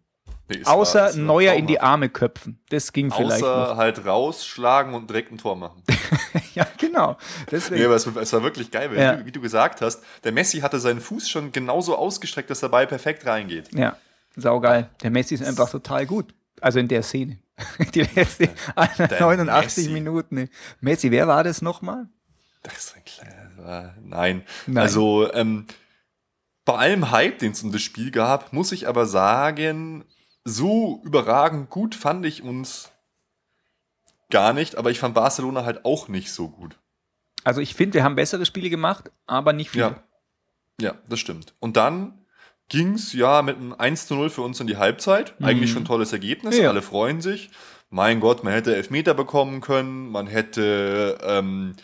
[0.49, 1.79] Nee, Außer war Neuer in die.
[1.81, 2.59] Arme köpfen.
[2.69, 5.83] Das ging vielleicht Außer halt rausschlagen und direkt ein Tor machen.
[6.55, 7.17] Ja, genau.
[7.51, 7.81] Deswegen.
[7.81, 9.13] Nee, aber es, es war wirklich geil, weil, Ja.
[9.13, 12.61] wie, du, wie du gesagt hast, der Messi hatte seinen Fuß schon genauso ausgestreckt, dass
[12.61, 13.71] der Ball perfekt reingeht.
[13.75, 13.95] Ja,
[14.35, 14.89] saugeil.
[15.03, 16.33] Der Messi ist einfach total gut.
[16.59, 17.37] Also in der Szene.
[17.93, 19.89] Die letzte 89 Messi.
[19.91, 20.49] Minuten.
[20.81, 22.07] Messi, wer war das nochmal?
[22.63, 23.93] Das ist ein kleiner.
[24.03, 24.43] Nein.
[24.65, 24.77] Nein.
[24.83, 25.67] Also, ähm,
[26.65, 30.05] bei allem Hype, den es um das Spiel gab, muss ich aber sagen,
[30.47, 32.89] so überragend gut fand ich uns
[34.29, 36.77] gar nicht, aber ich fand Barcelona halt auch nicht so gut.
[37.43, 39.83] Also ich finde, wir haben bessere Spiele gemacht, aber nicht viele.
[39.83, 40.03] Ja.
[40.79, 41.53] Ja, das stimmt.
[41.59, 42.25] Und dann
[42.69, 45.33] ging's ja mit einem 1 zu 0 für uns in die Halbzeit.
[45.41, 46.55] Eigentlich schon ein tolles Ergebnis.
[46.55, 46.63] Mhm.
[46.63, 46.69] Ja.
[46.69, 47.49] Alle freuen sich.
[47.89, 50.09] Mein Gott, man hätte Elfmeter bekommen können.
[50.11, 51.75] Man hätte, ähm,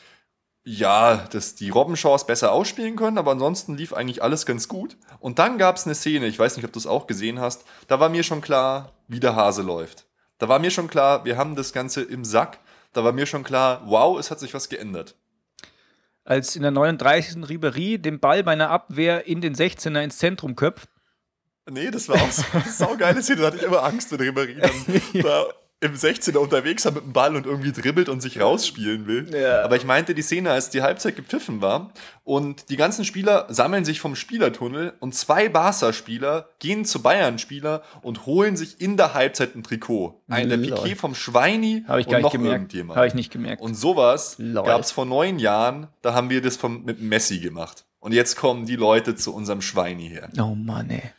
[0.65, 3.17] ja, das, die Robbenchance besser ausspielen können.
[3.17, 4.97] Aber ansonsten lief eigentlich alles ganz gut.
[5.19, 7.65] Und dann gab's eine Szene, ich weiß nicht, ob du es auch gesehen hast.
[7.87, 10.05] Da war mir schon klar, wie der Hase läuft.
[10.37, 12.59] Da war mir schon klar, wir haben das Ganze im Sack.
[12.93, 15.15] Da war mir schon klar, wow, es hat sich was geändert.
[16.25, 17.49] Als in der 39.
[17.49, 20.89] Ribery den Ball bei einer Abwehr in den 16er ins Zentrum köpft.
[21.69, 23.41] Nee, das war auch so eine saugeile Szene.
[23.41, 25.45] Da hatte ich immer Angst, wenn Ribéry dann da
[25.83, 29.33] im 16er unterwegs mit dem Ball und irgendwie dribbelt und sich rausspielen will.
[29.33, 29.63] Ja.
[29.63, 31.91] Aber ich meinte die Szene, als die Halbzeit gepfiffen war
[32.23, 38.25] und die ganzen Spieler sammeln sich vom Spielertunnel und zwei Barca-Spieler gehen zu Bayern-Spieler und
[38.25, 40.21] holen sich in der Halbzeit ein Trikot.
[40.27, 40.57] Ein der.
[40.57, 42.53] Piquet vom Schweini Habe ich und gar nicht noch gemerkt.
[42.53, 42.97] irgendjemand.
[42.97, 43.61] Habe ich nicht gemerkt.
[43.61, 47.85] Und sowas gab es vor neun Jahren, da haben wir das vom, mit Messi gemacht.
[47.99, 50.29] Und jetzt kommen die Leute zu unserem Schweini her.
[50.39, 51.11] oh Mann, ey.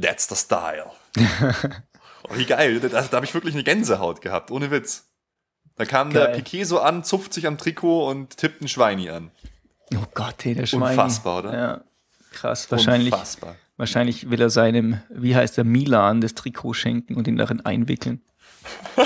[0.00, 0.90] That's the style.
[2.28, 2.80] oh, wie geil.
[2.80, 5.10] Da, da habe ich wirklich eine Gänsehaut gehabt, ohne Witz.
[5.76, 6.36] Da kam der Geil.
[6.36, 9.30] Piquet so an, zupft sich am Trikot und tippt ein Schweini an.
[9.94, 10.92] Oh Gott, ey, der Schweini.
[10.92, 11.52] Unfassbar, oder?
[11.56, 11.84] Ja.
[12.32, 12.70] Krass.
[12.70, 13.56] Wahrscheinlich, Unfassbar.
[13.76, 18.22] wahrscheinlich will er seinem, wie heißt der, Milan das Trikot schenken und ihn darin einwickeln.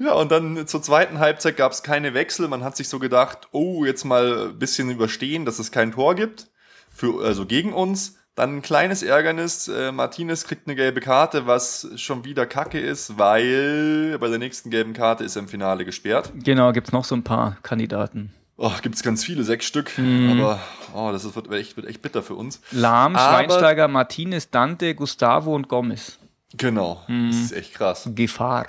[0.00, 2.46] Ja, und dann zur zweiten Halbzeit gab es keine Wechsel.
[2.46, 6.14] Man hat sich so gedacht, oh, jetzt mal ein bisschen überstehen, dass es kein Tor
[6.14, 6.50] gibt.
[6.88, 8.17] Für, also gegen uns.
[8.38, 9.66] Dann ein kleines Ärgernis.
[9.66, 14.70] Äh, Martinez kriegt eine gelbe Karte, was schon wieder kacke ist, weil bei der nächsten
[14.70, 16.30] gelben Karte ist er im Finale gesperrt.
[16.36, 18.32] Genau, gibt's noch so ein paar Kandidaten.
[18.56, 19.90] Oh, gibt es ganz viele, sechs Stück.
[19.98, 20.40] Mhm.
[20.40, 20.60] Aber
[20.94, 22.60] oh, das ist, wird, echt, wird echt bitter für uns.
[22.70, 26.20] Lahm, Aber- Schweinsteiger, Martinez, Dante, Gustavo und Gomez.
[26.56, 27.32] Genau, Mhm.
[27.32, 28.08] das ist echt krass.
[28.14, 28.68] Gefahr.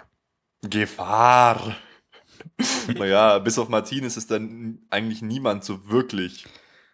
[0.67, 1.75] Gefahr.
[2.97, 6.45] naja, bis auf Martinez ist dann eigentlich niemand so wirklich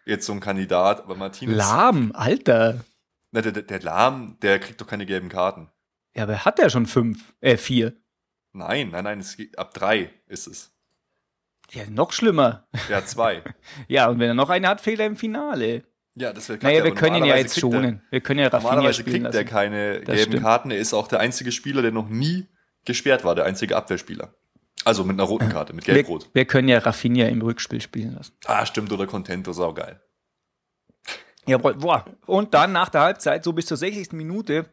[0.06, 1.00] jetzt so ein Kandidat.
[1.02, 2.84] Aber Martinez, Lahm, Alter.
[3.32, 5.68] Na, der, der, der Lahm, der kriegt doch keine gelben Karten.
[6.16, 7.92] Ja, aber hat er schon fünf, äh, vier.
[8.52, 10.72] Nein, nein, nein, es geht, ab drei ist es.
[11.72, 12.66] Ja, noch schlimmer.
[12.88, 13.42] Ja, zwei.
[13.88, 15.82] Ja, und wenn er noch eine hat, fehlt er im Finale.
[16.14, 18.02] ja, das wäre Naja, wir können ihn ja jetzt schonen.
[18.10, 19.50] Wir können ja Rafinha Normalerweise spielen kriegt er lassen.
[19.52, 20.42] keine Das gelben stimmt.
[20.44, 20.70] Karten.
[20.70, 22.46] Er ist auch der einzige Spieler, der noch nie
[22.84, 24.32] gesperrt war, der einzige Abwehrspieler.
[24.86, 26.28] Also mit einer roten Karte, mit Wir, gelb-rot.
[26.32, 28.32] wir können ja Rafinha im Rückspiel spielen lassen.
[28.44, 30.00] Ah, stimmt, oder Contento, saugeil.
[31.46, 32.04] Jawohl, boah.
[32.26, 34.12] Und dann nach der Halbzeit, so bis zur 60.
[34.12, 34.66] Minute,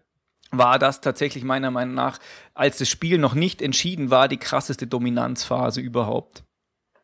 [0.52, 2.19] war das tatsächlich meiner Meinung nach,
[2.54, 6.43] als das Spiel noch nicht entschieden war, die krasseste Dominanzphase überhaupt.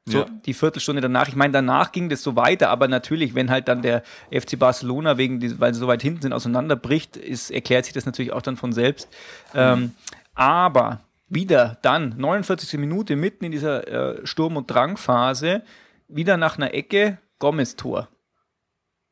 [0.05, 0.25] So Ja.
[0.45, 1.27] die Viertelstunde danach.
[1.29, 5.17] Ich meine, danach ging das so weiter, aber natürlich, wenn halt dann der FC Barcelona
[5.17, 8.55] wegen, weil sie so weit hinten sind, auseinanderbricht, ist, erklärt sich das natürlich auch dann
[8.55, 9.07] von selbst.
[9.55, 9.93] Ähm,
[10.35, 12.79] aber wieder dann, 49.
[12.79, 15.63] Minute, mitten in dieser äh, Sturm- und Drangphase,
[16.07, 18.09] wieder nach einer Ecke, Gomez-Tor.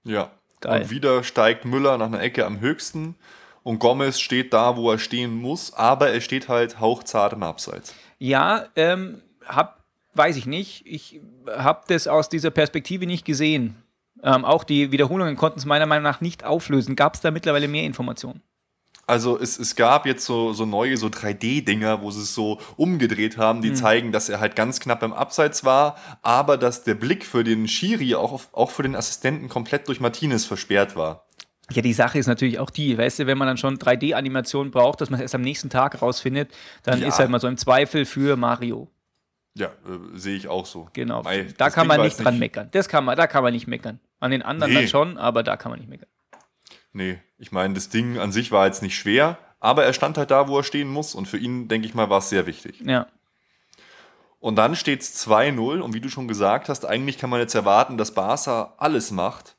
[0.03, 0.31] Ja.
[0.59, 0.81] Geil.
[0.81, 3.15] Und wieder steigt Müller nach einer Ecke am höchsten
[3.63, 7.93] und Gomez steht da, wo er stehen muss, aber er steht halt hauchzart im Abseits.
[8.17, 10.83] Ja, ähm, hab, weiß ich nicht.
[10.87, 13.75] Ich habe das aus dieser Perspektive nicht gesehen.
[14.23, 16.95] Ähm, auch die Wiederholungen konnten es meiner Meinung nach nicht auflösen.
[16.95, 18.41] Gab es da mittlerweile mehr Informationen?
[19.09, 23.37] Also es, es gab jetzt so, so neue so 3D-Dinger, wo sie es so umgedreht
[23.37, 27.25] haben, die zeigen, dass er halt ganz knapp im Abseits war, aber dass der Blick
[27.25, 31.25] für den Schiri auch, auch für den Assistenten komplett durch Martinez versperrt war.
[31.71, 34.99] Ja, die Sache ist natürlich auch die, weißt du, wenn man dann schon 3D-Animationen braucht,
[34.99, 36.51] dass man es erst am nächsten Tag rausfindet,
[36.83, 37.07] dann Ja.
[37.07, 38.89] ist halt mal so im Zweifel für Mario.
[39.53, 40.89] Ja, äh, sehe ich auch so.
[40.93, 41.23] Genau.
[41.23, 42.67] Mei, da kann Ding man nicht dran meckern.
[42.71, 43.99] Das kann man, da kann man nicht meckern.
[44.19, 44.79] An den anderen Nee.
[44.81, 46.09] dann schon, aber da kann man nicht meckern.
[46.97, 50.31] Nee, ich meine, das Ding an sich war jetzt nicht schwer, aber er stand halt
[50.31, 52.81] da, wo er stehen muss und für ihn, denke ich mal, war es sehr wichtig.
[52.83, 53.05] Ja.
[54.39, 57.53] Und dann steht es 2-0 und wie du schon gesagt hast, eigentlich kann man jetzt
[57.53, 59.56] erwarten, dass Barca alles macht.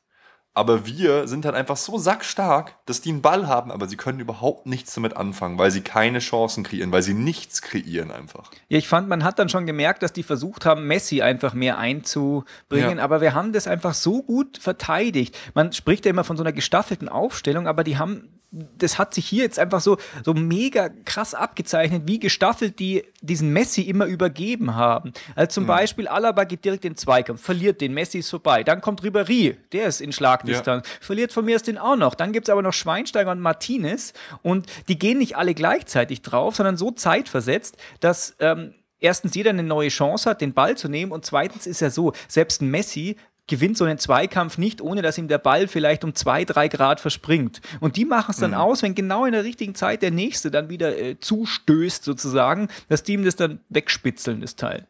[0.55, 4.19] Aber wir sind halt einfach so sackstark, dass die einen Ball haben, aber sie können
[4.19, 8.51] überhaupt nichts damit anfangen, weil sie keine Chancen kreieren, weil sie nichts kreieren einfach.
[8.67, 11.77] Ja, ich fand, man hat dann schon gemerkt, dass die versucht haben, Messi einfach mehr
[11.77, 13.03] einzubringen, Ja.
[13.03, 15.37] aber wir haben das einfach so gut verteidigt.
[15.53, 19.27] Man spricht ja immer von so einer gestaffelten Aufstellung, aber die haben, das hat sich
[19.27, 24.75] hier jetzt einfach so, so mega krass abgezeichnet, wie gestaffelt die diesen Messi immer übergeben
[24.75, 25.13] haben.
[25.35, 28.63] Also zum Beispiel, Alaba geht direkt in den Zweikampf, verliert den, Messi ist vorbei.
[28.63, 32.15] Dann kommt Ribéry, der ist in Schlagdistanz, verliert von mir aus den auch noch.
[32.15, 36.55] Dann gibt es aber noch Schweinsteiger und Martinez und die gehen nicht alle gleichzeitig drauf,
[36.55, 41.11] sondern so zeitversetzt, dass ähm, erstens jeder eine neue Chance hat, den Ball zu nehmen
[41.11, 43.15] und zweitens ist ja so, selbst ein Messi
[43.49, 47.01] gewinnt so einen Zweikampf nicht, ohne dass ihm der Ball vielleicht um zwei, drei Grad
[47.01, 47.59] verspringt.
[47.81, 50.69] Und die machen es dann aus, wenn genau in der richtigen Zeit der Nächste dann
[50.69, 54.87] wieder äh, zustößt sozusagen, dass die ihm das dann wegspitzeln, das Teil.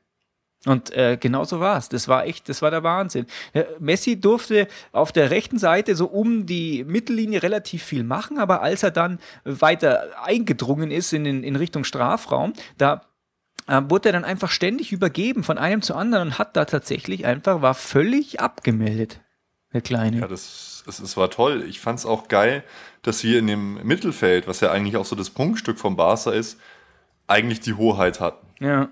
[0.65, 1.88] Und äh, genau so war es.
[1.88, 3.28] Das war echt, das war der Wahnsinn.
[3.54, 8.62] Ja, Messi durfte auf der rechten Seite so um die Mittellinie relativ viel machen, aber
[8.62, 13.00] als er dann weiter eingedrungen ist in, in Richtung Strafraum, da äh,
[13.67, 17.62] wurde er dann einfach ständig übergeben von einem zu anderen und hat da tatsächlich einfach,
[17.62, 19.22] war völlig abgemeldet,
[19.74, 20.19] der Kleine.
[20.19, 21.63] Ja, das, das, das war toll.
[21.67, 22.63] Ich fand es auch geil,
[23.02, 26.60] dass wir in dem Mittelfeld, was ja eigentlich auch so das Prunkstück vom Barca ist,
[27.28, 28.48] eigentlich die Hoheit hatten.
[28.60, 28.89] ja.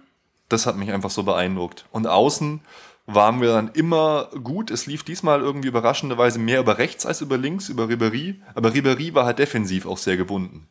[0.50, 1.88] Das hat mich einfach so beeindruckt.
[1.92, 2.62] Und außen
[3.06, 4.72] waren wir dann immer gut.
[4.72, 8.36] Es lief diesmal irgendwie überraschenderweise mehr über rechts als über links, über Ribéry.
[8.56, 10.70] Aber Ribéry war halt defensiv auch sehr gebunden.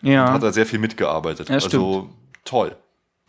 [0.00, 0.28] Ja.
[0.28, 1.50] Und hat da sehr viel mitgearbeitet.
[1.50, 2.08] Ja, also
[2.44, 2.74] toll.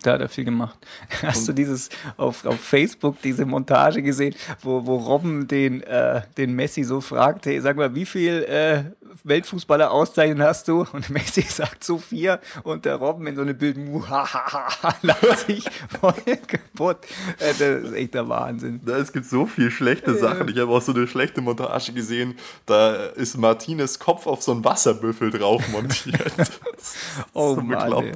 [0.04, 0.78] Da hat er viel gemacht.
[1.24, 6.54] Hast du dieses auf, auf Facebook, diese Montage gesehen, wo, wo Robben den, äh, den
[6.54, 8.84] Messi so fragt, hey, sag mal, wie viel äh,
[9.24, 10.86] Weltfußballer auszeichnen hast du?
[10.94, 15.66] Und Messi sagt so vier und der Robben in so einem Bild, muhahaha, lacht sich
[16.00, 16.14] voll
[16.48, 16.98] kaputt.
[17.40, 18.82] Äh, das ist echt der Wahnsinn.
[18.86, 20.48] Da, es gibt so viel schlechte Sachen.
[20.50, 22.36] Ich habe auch so eine schlechte Montage gesehen.
[22.66, 26.34] Da ist Martinez Kopf auf so einen Wasserbüffel drauf montiert.
[27.34, 28.12] oh so Mann, ey.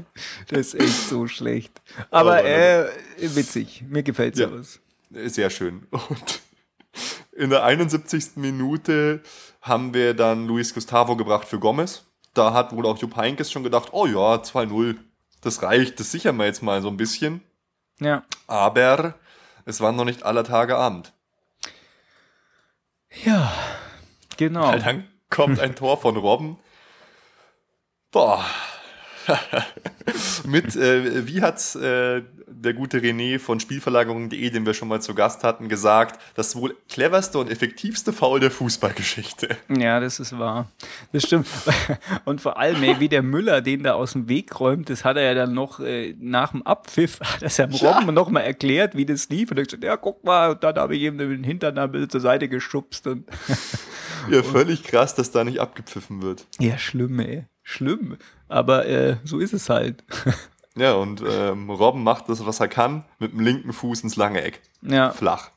[0.49, 1.81] das ist echt so schlecht.
[2.09, 2.85] Aber Aber- äh,
[3.19, 3.83] witzig.
[3.89, 4.47] Mir gefällt Ja.
[4.49, 4.79] sowas.
[5.11, 5.87] Sehr schön.
[5.91, 6.41] Und
[7.33, 8.31] in der 71.
[8.35, 9.21] Minute
[9.61, 12.05] haben wir dann Luis Gustavo gebracht für Gomez.
[12.33, 14.97] Da hat wohl auch Jupp Heynckes schon gedacht, oh ja, 2-0,
[15.41, 17.43] das reicht, das sichern wir jetzt mal so ein bisschen.
[17.99, 18.23] Ja.
[18.47, 19.15] Aber
[19.65, 21.13] es war noch nicht aller Tage Abend.
[23.23, 23.51] Ja,
[24.37, 24.67] genau.
[24.67, 26.57] Weil dann kommt ein Tor von Robben.
[28.11, 28.45] Boah.
[30.45, 35.15] Mit, äh, wie hat äh, der gute René von Spielverlagerung.de, den wir schon mal zu
[35.15, 39.49] Gast hatten, gesagt, das wohl cleverste und effektivste Foul der Fußballgeschichte.
[39.69, 40.69] Ja, das ist wahr.
[41.11, 41.47] Das stimmt.
[42.25, 45.17] Und vor allem, ey, wie der Müller den da aus dem Weg räumt, das hat
[45.17, 47.97] er ja dann noch äh, nach dem Abpfiff, hat er ja dem Ja.
[47.97, 49.51] Robben noch mal erklärt, wie das lief.
[49.51, 52.09] Und er gesagt, ja, guck mal, und dann habe ich ihm den Hintern ein bisschen
[52.09, 53.07] zur Seite geschubst.
[53.07, 53.25] Und
[54.29, 56.45] Ja, völlig krass, dass da nicht abgepfiffen wird.
[56.59, 57.45] ja, schlimm, ey.
[57.63, 58.17] Schlimm.
[58.47, 60.03] Aber äh, so ist es halt.
[60.75, 64.41] Ja, und ähm, Robben macht das, was er kann, mit dem linken Fuß ins lange
[64.41, 64.61] Eck.
[64.81, 65.51] Ja, Flach.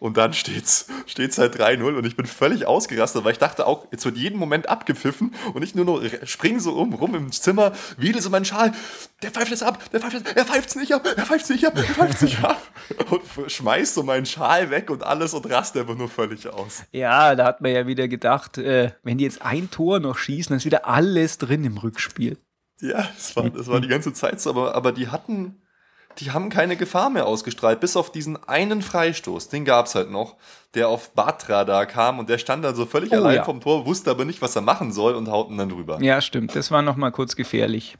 [0.00, 3.86] Und dann steht's, steht's halt 3-0 und ich bin völlig ausgerastet, weil ich dachte auch,
[3.90, 7.72] jetzt wird jeden Moment abgepfiffen und ich nur noch spring so um, rum im Zimmer,
[7.96, 8.72] wedel so meinen Schal,
[9.22, 11.72] der pfeift es ab, der pfeift es, er pfeift's nicht ab, er pfeift's nicht ab,
[11.76, 12.62] er pfeift's nicht ab.
[13.10, 16.84] Und schmeiß so meinen Schal weg und alles und raste einfach nur völlig aus.
[16.92, 20.50] ja, da hat man ja wieder gedacht, äh, wenn die jetzt ein Tor noch schießen,
[20.50, 22.38] dann ist wieder alles drin im Rückspiel.
[22.80, 25.60] Ja, das war, das war die ganze Zeit so, aber, aber die hatten,
[26.18, 30.36] die haben keine Gefahr mehr ausgestrahlt, bis auf diesen einen Freistoß, den gab's halt noch,
[30.74, 33.44] der auf Batra da kam und der stand dann so völlig Oh, allein ja.
[33.44, 36.00] vom Tor, wusste aber nicht, was er machen soll und hauten dann drüber.
[36.02, 36.54] Ja, stimmt.
[36.56, 37.96] Das war noch mal kurz gefährlich.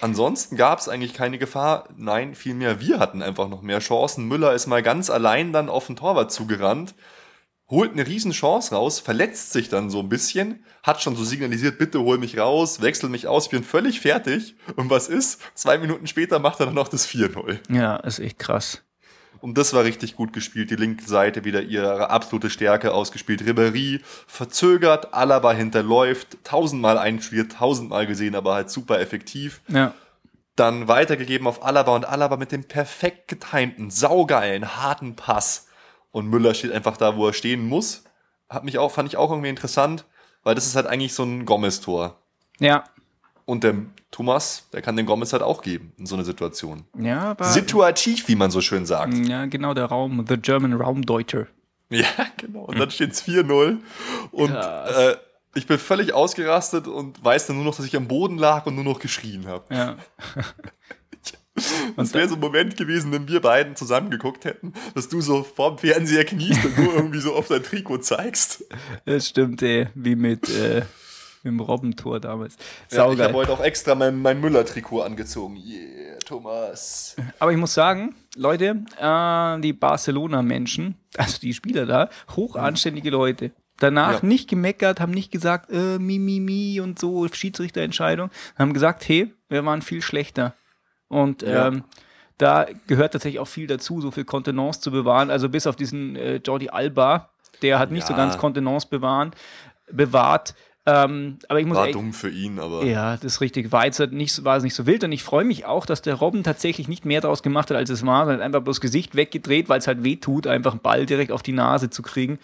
[0.00, 4.26] Ansonsten gab's eigentlich keine Gefahr, nein, vielmehr wir hatten einfach noch mehr Chancen.
[4.26, 6.94] Müller ist mal ganz allein dann auf den Torwart zugerannt,
[7.70, 11.78] holt eine riesen Chance raus, verletzt sich dann so ein bisschen, hat schon so signalisiert,
[11.78, 14.56] bitte hol mich raus, wechsel mich aus, ich bin völlig fertig.
[14.76, 15.40] Und was ist?
[15.54, 17.58] Zwei Minuten später macht er dann noch das 4-0.
[17.72, 18.82] Ja, ist echt krass.
[19.40, 20.70] Und das war richtig gut gespielt.
[20.70, 23.42] Die linke Seite wieder ihre absolute Stärke ausgespielt.
[23.42, 29.62] Ribéry verzögert, Alaba hinterläuft, tausendmal einstudiert, tausendmal gesehen, aber halt super effektiv.
[29.68, 29.94] Ja.
[30.56, 35.68] Dann weitergegeben auf Alaba und Alaba mit dem perfekt getimten, saugeilen, harten Pass.
[36.12, 38.04] Und Müller steht einfach da, wo er stehen muss.
[38.48, 40.04] Hat mich auch, fand ich auch irgendwie interessant,
[40.42, 42.16] weil das ist halt eigentlich so ein Gomez-Tor.
[42.58, 42.84] Ja.
[43.44, 43.74] Und der
[44.10, 46.84] Thomas, der kann den Gomez halt auch geben in so einer Situation.
[46.98, 47.44] Ja, aber.
[47.44, 49.14] Situativ, wie man so schön sagt.
[49.28, 51.46] ja, genau, der Raum, The German Raumdeuter.
[51.90, 52.60] Ja, genau.
[52.60, 53.78] Und dann steht es 4-0.
[54.30, 55.16] Und äh,
[55.54, 58.76] ich bin völlig ausgerastet und weiß dann nur noch, dass ich am Boden lag und
[58.76, 59.74] nur noch geschrien habe.
[59.74, 59.96] Ja.
[61.96, 65.42] Das wäre so ein Moment gewesen, wenn wir beiden zusammen geguckt hätten, dass du so
[65.42, 68.64] vorm Fernseher kniest und nur irgendwie so auf dein Trikot zeigst.
[69.04, 70.82] Das stimmt, ey, wie mit, äh,
[71.42, 72.56] mit dem Robbentor damals.
[72.56, 73.24] Ja, ich Saugeil.
[73.28, 75.56] habe heute auch extra mein, mein Müller-Trikot angezogen.
[75.56, 77.16] Yeah, Thomas.
[77.38, 83.52] Aber ich muss sagen, Leute, äh, die Barcelona-Menschen, also die Spieler da, hochanständige Leute.
[83.78, 84.28] Danach Ja.
[84.28, 88.30] nicht gemeckert, haben nicht gesagt, äh, mi, mi, mi und so, Schiedsrichterentscheidung.
[88.58, 90.54] Haben gesagt, hey, wir waren viel schlechter.
[91.10, 91.66] Und Ja.
[91.68, 91.84] ähm,
[92.38, 95.30] da gehört tatsächlich auch viel dazu, so viel Kontenance zu bewahren.
[95.30, 97.28] Also bis auf diesen äh, Jordi Alba,
[97.60, 98.16] der hat nicht so Ja.
[98.16, 99.32] ganz Kontenance bewahren,
[99.90, 100.54] bewahrt.
[100.86, 103.70] Ähm, aber ich muss War echt, dumm für ihn, aber ja, das ist richtig.
[103.70, 105.84] War, jetzt halt nicht, so- war es nicht so wild und ich freue mich auch,
[105.84, 108.26] dass der Robben tatsächlich nicht mehr daraus gemacht hat, als es war.
[108.28, 111.32] Er hat einfach bloß Gesicht weggedreht, weil es halt weh tut, einfach einen Ball direkt
[111.32, 112.38] auf die Nase zu kriegen.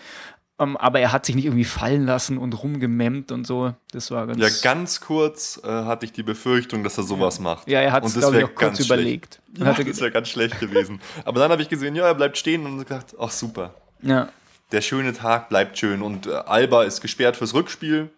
[0.59, 3.75] Ähm, aber er hat sich nicht irgendwie fallen lassen und rumgememmt und so.
[3.92, 4.40] Das war ganz.
[4.40, 7.69] ja, ganz kurz äh, hatte ich die Befürchtung, dass er sowas macht.
[7.69, 9.40] Ja, er hat Und es, das glaube ich, auch kurz ganz überlegt.
[9.57, 11.01] Ja, das wäre ganz schlecht gewesen.
[11.25, 13.75] Aber dann habe ich gesehen, ja, er bleibt stehen und gedacht, ach super.
[14.03, 14.29] ja,
[14.73, 16.03] der schöne Tag bleibt schön.
[16.03, 18.11] Und äh, Alba ist gesperrt fürs Rückspiel.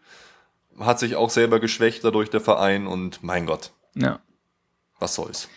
[0.81, 2.87] Hat sich auch selber geschwächt dadurch der Verein.
[2.87, 4.19] Und mein Gott, ja.
[4.99, 5.49] was soll's.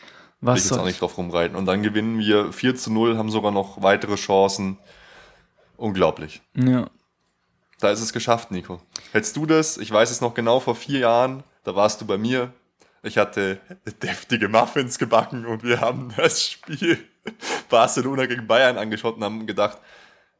[0.41, 1.55] Will Was ich jetzt auch nicht drauf rumreiten.
[1.55, 4.77] Und dann gewinnen wir 4 zu 0, haben sogar noch weitere Chancen.
[5.81, 6.43] Unglaublich.
[6.53, 6.91] Ja.
[7.79, 8.79] Da ist es geschafft, Nico.
[9.13, 12.19] Hättest du das, ich weiß es noch genau, vor vier Jahren, da warst du bei
[12.19, 12.53] mir.
[13.01, 13.59] Ich hatte
[14.03, 16.99] deftige Muffins gebacken und wir haben das Spiel
[17.69, 19.79] Barcelona gegen Bayern angeschaut und haben gedacht,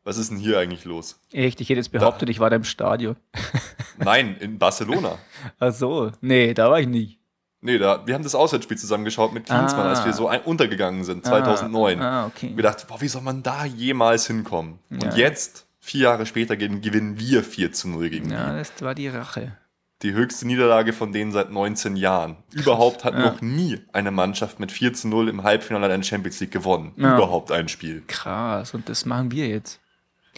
[0.03, 1.19] Was ist denn hier eigentlich los?
[1.31, 3.15] Echt, ich hätte jetzt behauptet, ich war da im Stadion.
[3.97, 5.17] Nein, in Barcelona.
[5.57, 7.19] Ach so, nee, da war ich nicht.
[7.63, 9.89] Nee, da, wir haben das Auswärtsspiel zusammengeschaut mit Klinsmann, Ah.
[9.89, 12.01] als wir so ein, untergegangen sind, 2009.
[12.01, 12.51] Ah, okay.
[12.55, 14.79] Wir dachten, boah, wie soll man da jemals hinkommen?
[14.89, 15.13] Und Ja.
[15.15, 18.57] jetzt, vier Jahre später, gewinnen wir 4 zu 0 gegen Ja, die.
[18.59, 19.55] das war die Rache.
[20.01, 22.37] Die höchste Niederlage von denen seit 19 Jahren.
[22.51, 23.19] Überhaupt hat Ja.
[23.19, 26.93] noch nie eine Mannschaft mit 4 zu 0 im Halbfinale einer Champions League gewonnen.
[26.97, 27.15] Ja.
[27.15, 28.01] Überhaupt ein Spiel.
[28.07, 29.79] Krass, und das machen wir jetzt.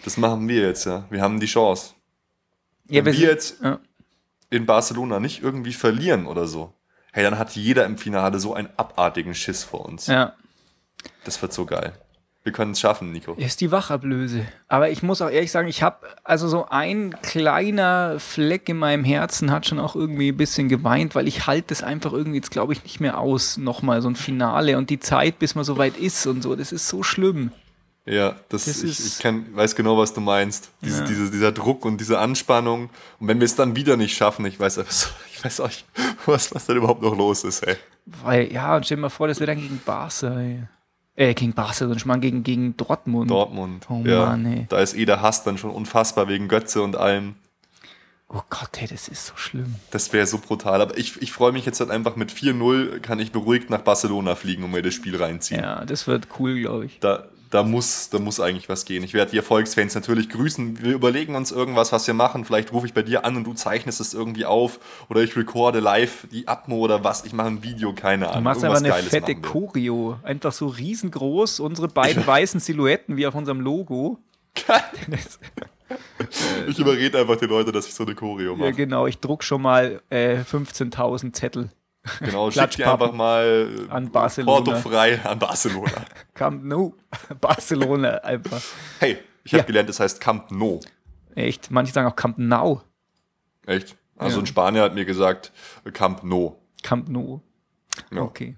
[0.04, 1.06] Das machen wir jetzt, ja.
[1.10, 1.94] Wir haben die Chance.
[2.90, 3.58] Ja, Wenn wir sind- jetzt
[4.50, 6.74] in Barcelona nicht irgendwie verlieren oder so,
[7.14, 10.08] hey, dann hat jeder im Finale so einen abartigen Schiss vor uns.
[10.08, 10.34] ja.
[11.26, 11.94] Das wird so geil.
[12.44, 13.34] Wir können es schaffen, Nico.
[13.36, 14.46] Ist die Wachablöse.
[14.68, 19.06] Aber ich muss auch ehrlich sagen, ich habe also so ein kleiner Fleck in meinem
[19.06, 22.52] Herzen hat schon auch irgendwie ein bisschen geweint, weil ich halte das einfach irgendwie jetzt
[22.52, 25.78] glaube ich nicht mehr aus, nochmal so ein Finale und die Zeit, bis man so
[25.78, 27.52] weit ist und so, das ist so schlimm.
[28.06, 30.72] Ja, das, Das ich, ich kann, weiß genau, was du meinst.
[30.82, 31.08] Diese, Ja.
[31.08, 32.90] diese, dieser Druck und diese Anspannung.
[33.20, 34.78] Und wenn wir es dann wieder nicht schaffen, ich weiß,
[35.34, 35.86] ich weiß auch nicht,
[36.26, 37.78] was, was denn überhaupt noch los ist, ey.
[38.06, 40.64] Weil, ja, und stell dir mal vor, das wäre dann gegen Barca, ey.
[41.16, 43.30] Äh, gegen Barca, sondern schon mal gegen, gegen Dortmund.
[43.32, 43.86] Dortmund.
[43.90, 44.66] Oh ja, Mann, ey.
[44.68, 47.36] Da ist eh der Hass dann schon unfassbar wegen Götze und allem.
[48.28, 49.76] Oh Gott, ey, das ist so schlimm.
[49.92, 50.82] Das wäre so brutal.
[50.82, 54.34] Aber ich, ich freue mich jetzt halt einfach mit 4-0 kann ich beruhigt nach Barcelona
[54.36, 55.62] fliegen und mir das Spiel reinziehen.
[55.62, 57.00] Ja, das wird cool, glaube ich.
[57.00, 59.04] Da, da, muss, da muss eigentlich was gehen.
[59.04, 60.82] Ich werde die Erfolgsfans natürlich grüßen.
[60.82, 62.46] Wir überlegen uns irgendwas, was wir machen.
[62.46, 64.80] Vielleicht rufe ich bei dir an und du zeichnest es irgendwie auf.
[65.08, 67.26] Oder ich recorde live die Atmo oder was.
[67.26, 68.40] Ich mache ein Video, keine Ahnung.
[68.40, 69.50] Du machst einfach eine fette machen wir.
[69.52, 70.20] Choreo.
[70.24, 74.18] Einfach so riesengroß, unsere beiden weißen Silhouetten wie auf unserem Logo.
[76.68, 78.72] Ich überrede einfach die Leute, dass ich so eine Choreo Ja, mache.
[78.74, 81.70] genau, ich druck schon mal äh, 15.000 Zettel.
[82.20, 84.62] Genau, schick dir Klatschpappen einfach mal äh, an Barcelona.
[84.64, 86.06] Porto frei an Barcelona.
[86.34, 86.94] Camp Nou,
[87.42, 88.62] Barcelona einfach.
[89.00, 89.66] Hey, ich habe Ja.
[89.68, 90.80] gelernt, das heißt Camp No.
[91.36, 92.82] Echt, manche sagen auch Camp Nou.
[93.66, 93.96] Echt?
[94.18, 94.44] Also Ja.
[94.44, 95.52] ein Spanier hat mir gesagt,
[95.94, 96.60] Camp No.
[96.84, 97.42] Camp Nou.
[98.12, 98.22] Ja.
[98.22, 98.58] Okay.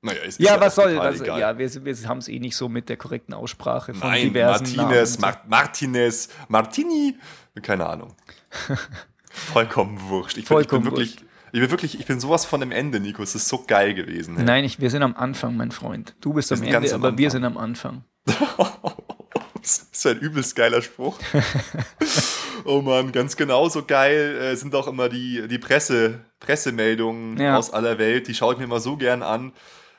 [0.00, 1.20] Naja, ist, Ja, was soll das?
[1.20, 1.40] egal.
[1.40, 4.76] Ja, wir, wir haben es eh nicht so mit der korrekten Aussprache von Nein, diversen
[4.76, 5.34] Martinez, Namen.
[5.34, 7.16] Mar Martinez, Martini,
[7.62, 8.14] keine Ahnung.
[9.30, 10.36] Vollkommen wurscht.
[10.38, 11.16] Ich, bin- Vollkommen ich bin wirklich,
[11.52, 13.22] ich bin wirklich, ich bin sowas von dem Ende, Nico.
[13.22, 14.36] Es ist so geil gewesen.
[14.36, 14.44] hey.
[14.44, 16.14] Nein, ich, wir sind am Anfang, mein Freund.
[16.20, 18.04] Du bist am Ende, am aber wir sind am Anfang.
[19.60, 21.18] Das ist ein übelst geiler Spruch.
[22.64, 27.56] oh Mann, ganz genauso geil äh, sind auch immer die, die Presse, Pressemeldungen Ja.
[27.56, 28.28] aus aller Welt.
[28.28, 29.52] Die schaue ich mir immer so gern an,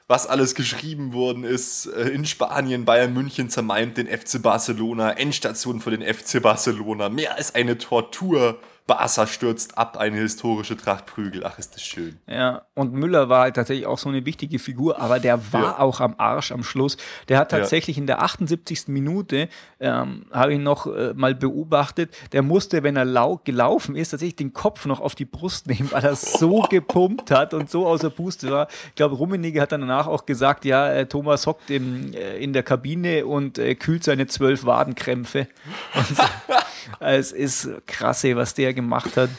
[0.08, 1.86] was alles geschrieben worden ist.
[1.88, 7.36] Äh, in Spanien, Bayern München zermalmt den FC Barcelona, Endstation für den FC Barcelona, mehr
[7.36, 8.60] als eine Tortur.
[8.90, 11.44] Barca stürzt ab, eine historische Tracht Prügel.
[11.46, 12.18] Ach, ist das schön.
[12.28, 15.80] Ja, und Müller war halt tatsächlich auch so eine wichtige Figur, aber der war Ja.
[15.80, 16.98] auch am Arsch am Schluss.
[17.30, 17.60] Der hat Ja.
[17.60, 18.88] tatsächlich in der 78.
[18.88, 19.48] Minute,
[19.80, 24.36] ähm, habe ich noch äh, mal beobachtet, der musste, wenn er lau gelaufen ist, tatsächlich
[24.38, 28.10] den Kopf noch auf die Brust nehmen, weil er so gepumpt hat und so außer
[28.10, 28.68] Puste war.
[28.90, 32.54] Ich glaube, Rummenigge hat dann danach auch gesagt, ja, äh, Thomas hockt im, äh, in
[32.54, 35.48] der Kabine und äh, kühlt seine zwölf Wadenkrämpfe.
[35.96, 36.24] Und so.
[37.00, 39.30] es ist krasse, was der gemacht hat.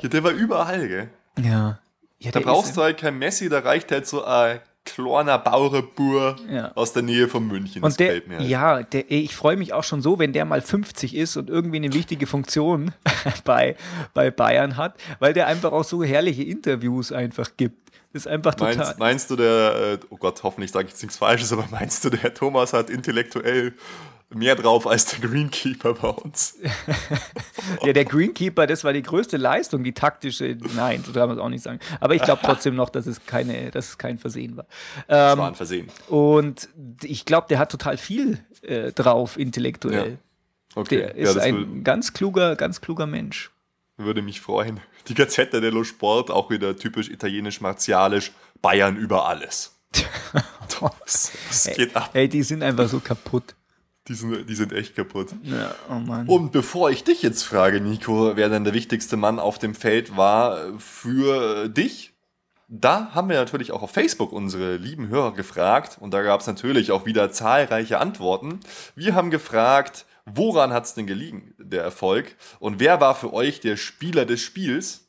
[0.00, 1.08] Ja, der war überall, gell?
[1.38, 1.78] Ja.
[2.18, 6.36] ja Da der brauchst du halt kein Messi, da reicht halt so ein kleiner Bauerbur
[6.50, 6.72] Ja.
[6.74, 7.82] aus der Nähe von München.
[7.82, 8.48] Und der, gefällt mir halt.
[8.48, 11.76] ja, der, ich freue mich auch schon so, wenn der mal 50 ist und irgendwie
[11.76, 12.92] eine wichtige Funktion
[13.44, 13.76] bei,
[14.14, 17.89] bei Bayern hat, weil der einfach auch so herrliche Interviews einfach gibt.
[18.12, 18.76] Ist einfach total.
[18.76, 22.04] Meinst, meinst du, der, äh, oh Gott, hoffentlich sage ich jetzt nichts Falsches, aber meinst
[22.04, 23.74] du, der Thomas hat intellektuell
[24.32, 26.56] mehr drauf als der Greenkeeper bei uns?
[27.84, 30.56] Ja, der Greenkeeper, das war die größte Leistung, die taktische.
[30.74, 31.78] Nein, so kann man es auch nicht sagen.
[32.00, 34.66] Aber ich glaube trotzdem noch, dass es, keine, dass es kein Versehen war.
[35.06, 35.88] Das Ähm, war ein Versehen.
[36.08, 36.68] und
[37.02, 40.10] ich glaube, der hat total viel äh, drauf, intellektuell.
[40.12, 40.16] Ja.
[40.74, 43.50] Okay, Der ist ja, ein ganz kluger, ganz kluger Mensch.
[43.96, 44.80] würde mich freuen.
[45.08, 48.32] Die Gazzetta dello Sport, auch wieder typisch italienisch-martialisch,
[48.62, 49.76] Bayern über alles.
[50.80, 52.10] Das, das geht ab.
[52.14, 53.56] Ey, die sind einfach so kaputt.
[54.08, 55.28] Die sind, die sind echt kaputt.
[55.42, 56.26] Ja, oh Mann.
[56.26, 60.16] Und bevor ich dich jetzt frage, Nico, wer denn der wichtigste Mann auf dem Feld
[60.16, 62.14] war für dich,
[62.68, 66.46] da haben wir natürlich auch auf Facebook unsere lieben Hörer gefragt und da gab es
[66.46, 68.60] natürlich auch wieder zahlreiche Antworten.
[68.94, 72.36] Wir haben gefragt, woran hat es denn gelegen, der Erfolg?
[72.58, 75.08] Und wer war für euch der Spieler des Spiels?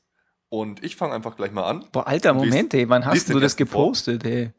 [0.49, 1.85] Und ich fange einfach gleich mal an.
[1.91, 3.57] Boah, alter, Moment, ey, wann hast du das vor.
[3.57, 4.51] gepostet, ey?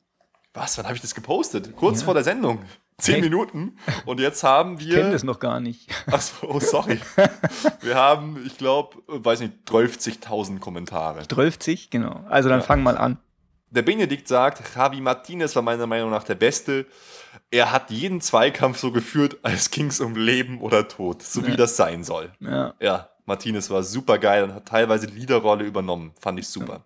[0.55, 1.77] Was, wann habe ich das gepostet?
[1.77, 2.61] Kurz vor der Sendung.
[2.99, 3.25] Zehn Echt?
[3.25, 3.77] Minuten.
[4.05, 4.97] Und jetzt haben Ich wir.
[4.97, 5.91] kenne das noch gar nicht.
[6.11, 7.01] Ach so, oh, sorry.
[7.81, 11.27] Wir haben, ich glaube, weiß nicht, 30.000 Kommentare.
[11.27, 12.25] 12, genau.
[12.29, 13.19] Also dann fang mal an.
[13.71, 16.87] Der Benedikt sagt, Javi Martinez war meiner Meinung nach der Beste.
[17.51, 21.57] Er hat jeden Zweikampf so geführt, als ging es um Leben oder Tod, so wie
[21.57, 22.33] das sein soll.
[22.41, 22.75] Ja.
[22.81, 26.13] Ja, Martinez war super geil und hat teilweise die Liederrolle übernommen.
[26.21, 26.85] Fand ich super.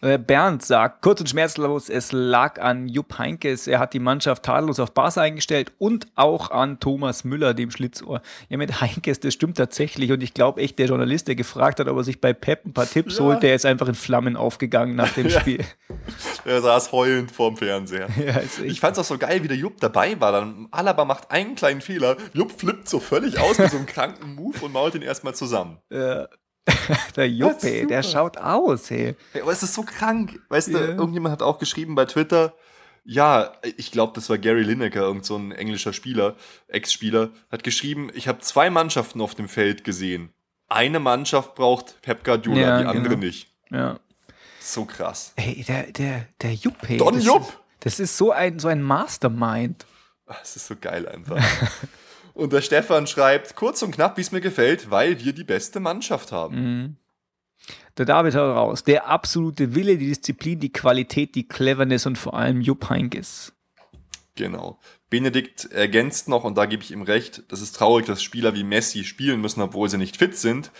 [0.00, 3.66] Äh, Bernd sagt, kurz und schmerzlos, es lag an Jupp Heinkes.
[3.66, 8.20] Er hat die Mannschaft tadellos auf Barca eingestellt und auch an Thomas Müller, dem Schlitzohr.
[8.48, 10.12] Ja, mit Heinkes, das stimmt tatsächlich.
[10.12, 12.72] Und ich glaube echt, der Journalist, der gefragt hat, ob er sich bei Pep ein
[12.72, 13.24] paar Tipps Ja.
[13.24, 15.64] holt, der ist einfach in Flammen aufgegangen nach dem Spiel.
[16.46, 18.08] Er saß heulend vorm Fernseher.
[18.24, 20.32] Ja, Ich fand's auch so geil, wie der Jupp dabei war.
[20.32, 22.16] Dann Alaba macht einen kleinen Fehler.
[22.34, 25.78] Jupp flippt so völlig aus mit so einem kranken Move und mault ihn erstmal zusammen.
[25.90, 26.24] Äh,
[27.16, 29.14] der Jupp, Das ist ey, der schaut aus, ey.
[29.32, 30.40] Ey, aber es ist so krank.
[30.48, 30.86] Weißt du, Ja.
[30.88, 32.54] irgendjemand hat auch geschrieben bei Twitter,
[33.04, 36.36] ja, ich glaube, das war Gary Lineker, irgend so ein englischer Spieler,
[36.68, 40.30] Ex-Spieler, hat geschrieben, ich habe zwei Mannschaften auf dem Feld gesehen.
[40.70, 43.26] Eine Mannschaft braucht Pep Guardiola, Ja, die andere genau.
[43.26, 43.48] nicht.
[43.70, 44.00] Ja.
[44.58, 45.34] So krass.
[45.36, 46.76] Ey, der, der, der Jupp.
[46.96, 47.60] Don das, Jupp!
[47.80, 49.84] Das ist so ein, so ein Mastermind.
[50.26, 51.36] Ah, Es ist so geil einfach.
[52.34, 55.80] und der Stefan schreibt, kurz und knapp, wie es mir gefällt, weil wir die beste
[55.80, 56.56] Mannschaft haben.
[56.56, 56.96] Mhm.
[57.96, 58.84] Der David haut raus.
[58.84, 63.52] Der absolute Wille, die Disziplin, die Qualität, die Cleverness und vor allem Jupp Heinkes.
[64.34, 64.80] Genau.
[65.10, 68.64] Benedikt ergänzt noch, und da gebe ich ihm recht, das ist traurig, dass Spieler wie
[68.64, 70.72] Messi spielen müssen, obwohl sie nicht fit sind.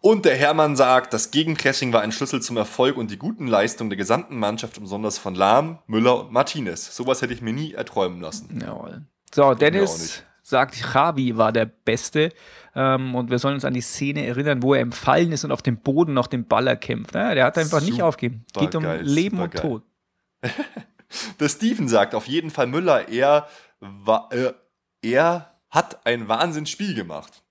[0.00, 3.90] Und der Hermann sagt, das Gegenpressing war ein Schlüssel zum Erfolg und die guten Leistungen
[3.90, 6.94] der gesamten Mannschaft, besonders von Lahm, Müller und Martinez.
[6.94, 8.60] Sowas hätte ich mir nie erträumen lassen.
[8.60, 9.06] Jawohl.
[9.32, 10.24] So, Dennis.
[10.42, 12.30] Sagt, Javi war der Beste.
[12.74, 15.52] Ähm, und wir sollen uns an die Szene erinnern, wo er im Fallen ist und
[15.52, 17.14] auf dem Boden noch den Ball erkämpft.
[17.14, 18.44] Ja, der hat einfach nicht Super aufgegeben.
[18.54, 19.62] Geht um geil, Leben und geil.
[19.62, 19.82] Tod.
[21.40, 23.46] Der Steven sagt auf jeden Fall Müller, er,
[23.80, 24.52] wa- äh,
[25.02, 27.42] er hat ein Wahnsinnsspiel gemacht.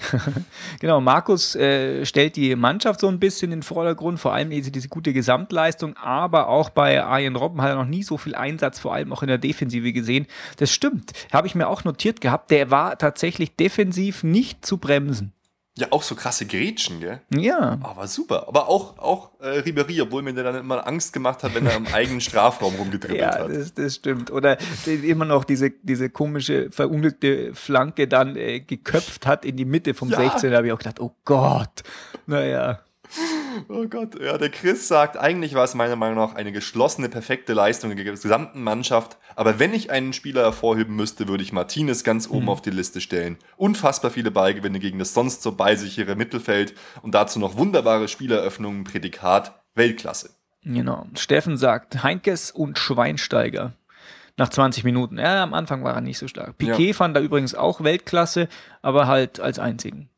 [0.80, 4.70] Genau, Markus äh, stellt die Mannschaft so ein bisschen in den Vordergrund, vor allem diese,
[4.70, 8.78] diese gute Gesamtleistung, aber auch bei Arjen Robben hat er noch nie so viel Einsatz,
[8.78, 10.26] vor allem auch in der Defensive gesehen.
[10.56, 15.32] Das stimmt, habe ich mir auch notiert gehabt, der war tatsächlich defensiv nicht zu bremsen.
[15.78, 17.20] Ja, auch so krasse Grätschen, gell?
[17.30, 18.48] Ja, Aber super.
[18.48, 21.76] Aber auch, auch äh, Ribéry, obwohl mir der dann immer Angst gemacht hat, wenn er
[21.76, 23.48] im eigenen Strafraum rumgedribbelt ja, hat.
[23.50, 24.32] das, das stimmt.
[24.32, 29.94] Oder immer noch diese, diese komische, verunglückte Flanke dann äh, geköpft hat in die Mitte
[29.94, 30.16] vom Ja.
[30.16, 30.50] 16.
[30.50, 31.84] Da habe ich auch gedacht, oh Gott.
[32.26, 32.80] Naja.
[33.68, 37.52] Oh Gott, ja, der Chris sagt, eigentlich war es meiner Meinung nach eine geschlossene, perfekte
[37.52, 39.18] Leistung der gesamten Mannschaft.
[39.36, 43.00] Aber wenn ich einen Spieler hervorheben müsste, würde ich Martinez ganz oben auf die Liste
[43.00, 43.38] stellen.
[43.56, 49.60] Unfassbar viele Ballgewinne gegen das sonst so ballsichere Mittelfeld und dazu noch wunderbare Spieleröffnungen, Prädikat,
[49.74, 50.30] Weltklasse.
[50.64, 51.06] Genau.
[51.16, 53.74] Steffen sagt Heinkes und Schweinsteiger.
[54.36, 55.18] Nach 20 Minuten.
[55.18, 56.58] Ja, am Anfang war er nicht so stark.
[56.58, 56.94] Piquet Ja.
[56.94, 58.48] fand er übrigens auch Weltklasse,
[58.82, 60.10] aber halt als einzigen.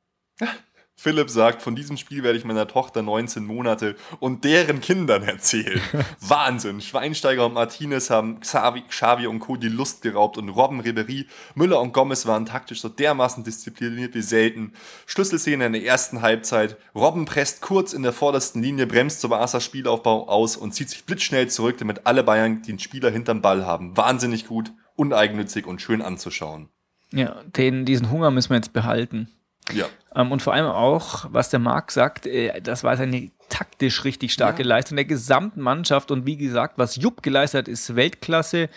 [1.02, 5.80] Philipp sagt, von diesem Spiel werde ich meiner Tochter 19 Monate und deren Kindern erzählen.
[6.20, 6.82] Wahnsinn.
[6.82, 9.56] Schweinsteiger und Martinez haben Xavi, Xavi und Co.
[9.56, 14.20] die Lust geraubt und Robben, Ribery, Müller und Gomez waren taktisch so dermaßen diszipliniert wie
[14.20, 14.74] selten.
[15.06, 16.76] Schlüsselszene in der ersten Halbzeit.
[16.94, 21.06] Robben presst kurz in der vordersten Linie, bremst zum Barca Spielaufbau aus und zieht sich
[21.06, 23.96] blitzschnell zurück, damit alle Bayern den Spieler hinterm Ball haben.
[23.96, 26.68] Wahnsinnig gut, uneigennützig und schön anzuschauen.
[27.10, 29.30] Ja, den, diesen Hunger müssen wir jetzt behalten.
[29.72, 29.86] Ja.
[30.14, 34.32] Ähm, und vor allem auch, was der Marc sagt, äh, das war seine taktisch richtig
[34.32, 34.68] starke Ja.
[34.68, 36.10] Leistung der gesamten Mannschaft.
[36.10, 38.68] Und wie gesagt, was Jupp geleistet hat, ist Weltklasse.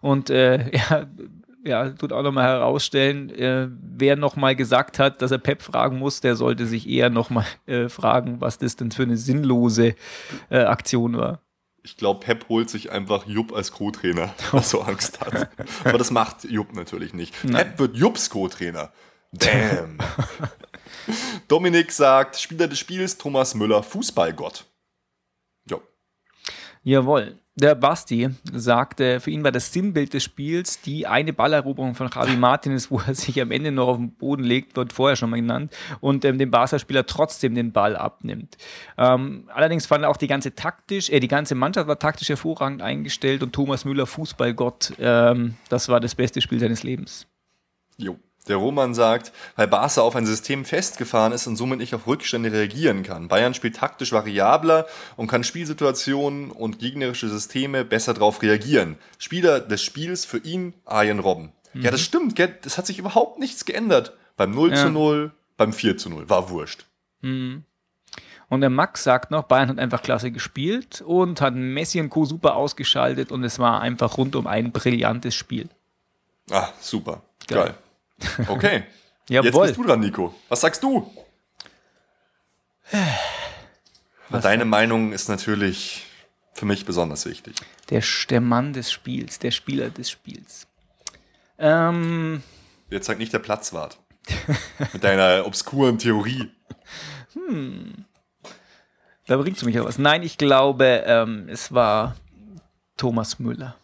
[0.00, 1.06] Und äh, ja,
[1.64, 6.20] ja, tut auch nochmal herausstellen, äh, wer nochmal gesagt hat, dass er Pep fragen muss,
[6.20, 9.94] der sollte sich eher nochmal äh, fragen, was das denn für eine sinnlose
[10.50, 11.40] äh, Aktion war.
[11.84, 15.50] Ich glaube, Pep holt sich einfach Jupp als Co-Trainer, weil er so Angst hat.
[15.84, 17.34] Aber das macht Jupp natürlich nicht.
[17.42, 18.92] Pep wird Jupps Co-Trainer.
[19.32, 19.98] Damn.
[21.48, 24.66] Dominik sagt, Spieler des Spiels Thomas Müller, Fußballgott.
[25.68, 25.78] Ja.
[26.82, 27.38] Jawohl.
[27.54, 32.34] Der Basti sagte, für ihn war das Sinnbild des Spiels die eine Balleroberung von Javi
[32.34, 35.36] Martinez, wo er sich am Ende noch auf den Boden legt, wird vorher schon mal
[35.36, 38.56] genannt, und ähm, dem Barca-Spieler trotzdem den Ball abnimmt.
[38.96, 42.80] Ähm, allerdings fand er auch die ganze taktisch, äh, die ganze Mannschaft war taktisch hervorragend
[42.80, 47.26] eingestellt und Thomas Müller, Fußballgott, ähm, das war das beste Spiel seines Lebens.
[47.98, 48.18] Jo.
[48.48, 52.50] Der Roman sagt, weil Barca auf ein System festgefahren ist und somit nicht auf Rückstände
[52.50, 53.28] reagieren kann.
[53.28, 54.86] Bayern spielt taktisch variabler
[55.16, 58.96] und kann Spielsituationen und gegnerische Systeme besser darauf reagieren.
[59.18, 61.52] Spieler des Spiels für ihn, Arjen Robben.
[61.74, 62.58] Ja, das stimmt, gell?
[62.62, 64.12] das hat sich überhaupt nichts geändert.
[64.36, 64.76] Beim 0 Ja.
[64.76, 66.84] zu 0, beim 4 zu 0, war wurscht.
[67.22, 72.24] Und der Max sagt noch, Bayern hat einfach klasse gespielt und hat Messi und Co.
[72.24, 75.68] super ausgeschaltet und es war einfach rundum ein brillantes Spiel.
[76.50, 77.22] Ah, super.
[77.46, 77.58] Geil.
[77.66, 77.74] Geil.
[78.48, 78.84] Okay.
[79.28, 80.34] Jetzt bist du dran, Nico.
[80.48, 81.10] Was sagst du?
[84.30, 86.04] Deine Meinung ist natürlich
[86.54, 87.56] Für mich besonders wichtig.
[87.90, 90.66] Der, der Mann des Spiels, der Spieler des Spiels.
[91.58, 92.42] Ähm,
[92.90, 93.98] Jetzt sagt nicht der Platzwart.
[94.92, 96.50] Mit deiner obskuren Theorie.
[99.26, 99.98] da bringst du mich ja was.
[99.98, 102.16] Nein, ich glaube, ähm, es war
[102.96, 103.76] Thomas Müller.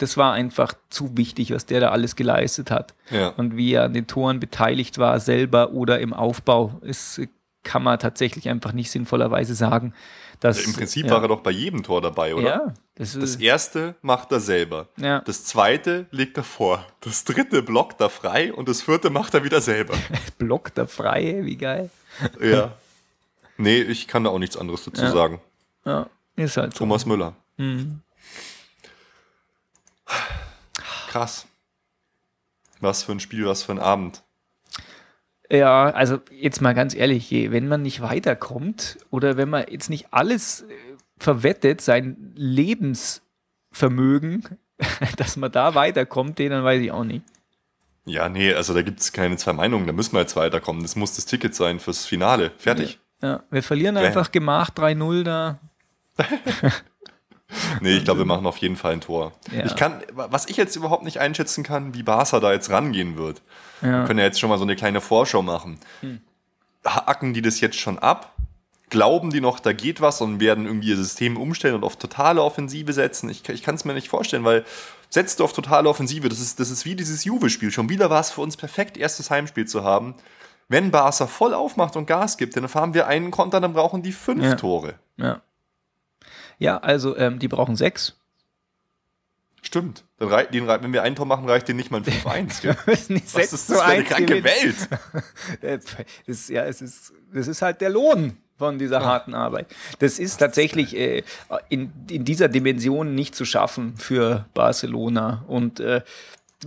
[0.00, 2.94] Das war einfach zu wichtig, was der da alles geleistet hat.
[3.10, 3.28] Ja.
[3.28, 7.20] Und wie er an den Toren beteiligt war, selber oder im Aufbau, ist,
[7.64, 9.92] kann man tatsächlich einfach nicht sinnvollerweise sagen.
[10.40, 12.48] Dass, Im Prinzip ja, war er doch bei jedem Tor dabei, oder?
[12.48, 14.88] Ja, das Das erste macht er selber.
[14.96, 15.20] Ja.
[15.20, 16.86] Das zweite legt er vor.
[17.02, 19.92] Das dritte blockt er frei und das vierte macht er wieder selber.
[20.38, 21.90] blockt er frei, wie geil.
[22.40, 22.72] ja.
[23.58, 25.42] Nee, ich kann da auch nichts anderes dazu sagen.
[25.84, 26.78] Ja, ist halt so.
[26.78, 27.34] Thomas Müller.
[27.58, 28.00] Mhm.
[31.08, 31.46] Krass.
[32.80, 34.22] Was für ein Spiel, was für ein Abend.
[35.50, 40.12] Ja, also jetzt mal ganz ehrlich, wenn man nicht weiterkommt oder wenn man jetzt nicht
[40.12, 40.66] alles äh,
[41.18, 44.44] verwettet, sein Lebensvermögen,
[45.16, 47.24] dass man da weiterkommt, den dann weiß ich auch nicht.
[48.06, 49.86] Ja, nee, also da gibt es keine zwei Meinungen.
[49.86, 50.82] Da müssen wir jetzt weiterkommen.
[50.82, 52.52] Das muss das Ticket sein fürs Finale.
[52.56, 52.98] Fertig.
[53.20, 54.06] Ja, wir verlieren Bäh.
[54.06, 55.58] einfach gemacht 3-0 da.
[57.80, 59.32] Nee, ich glaube, wir machen auf jeden Fall ein Tor.
[59.50, 59.64] Ja.
[59.64, 63.42] Ich kann, was ich jetzt überhaupt nicht einschätzen kann, wie Barca da jetzt rangehen wird.
[63.82, 64.00] Ja.
[64.00, 65.78] Wir können ja jetzt schon mal so eine kleine Vorschau machen.
[66.84, 68.34] Hacken die das jetzt schon ab?
[68.88, 72.42] Glauben die noch, da geht was und werden irgendwie ihr System umstellen und auf totale
[72.42, 73.28] Offensive setzen?
[73.30, 74.64] Ich, ich kann es mir nicht vorstellen, weil
[75.10, 77.70] setzt du auf totale Offensive, das ist, das ist wie dieses Juve-Spiel.
[77.70, 80.14] Schon wieder war es für uns perfekt, erstes Heimspiel zu haben.
[80.68, 84.12] Wenn Barca voll aufmacht und Gas gibt, dann fahren wir einen Konter, dann brauchen die
[84.12, 84.54] fünf Ja.
[84.54, 84.94] Tore.
[85.16, 85.40] Ja,
[86.60, 88.16] ja also ähm, die brauchen sechs.
[89.62, 90.04] Stimmt.
[90.18, 92.62] Dann rei den, wenn wir ein Tor machen, reicht denen nicht mal ein 5-1.
[92.62, 92.76] gell?
[92.86, 94.76] müssen nicht Was ist das für eine kranke Welt?
[95.60, 95.78] Äh,
[96.26, 99.74] Das, ja, es ist, das ist halt der Lohn von dieser harten Arbeit.
[99.98, 101.22] Das ist tatsächlich äh,
[101.68, 105.44] in, in dieser Dimension nicht zu schaffen für Barcelona.
[105.46, 106.02] Und äh,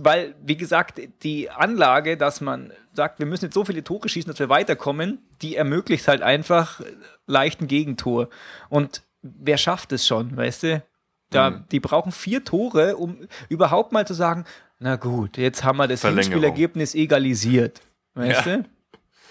[0.00, 4.30] weil, wie gesagt, die Anlage, dass man sagt, wir müssen jetzt so viele Tore schießen,
[4.30, 6.80] dass wir weiterkommen, die ermöglicht halt einfach
[7.26, 8.28] leichten Gegentor.
[8.68, 10.82] Und wer schafft es schon, weißt du?
[11.30, 11.64] Da, Mhm.
[11.72, 14.44] Die brauchen vier Tore, um überhaupt mal zu sagen,
[14.78, 16.02] na gut, jetzt haben wir das.
[16.02, 17.80] Hinspielergebnis egalisiert.
[18.14, 18.56] Weißt Ja.
[18.58, 18.64] du?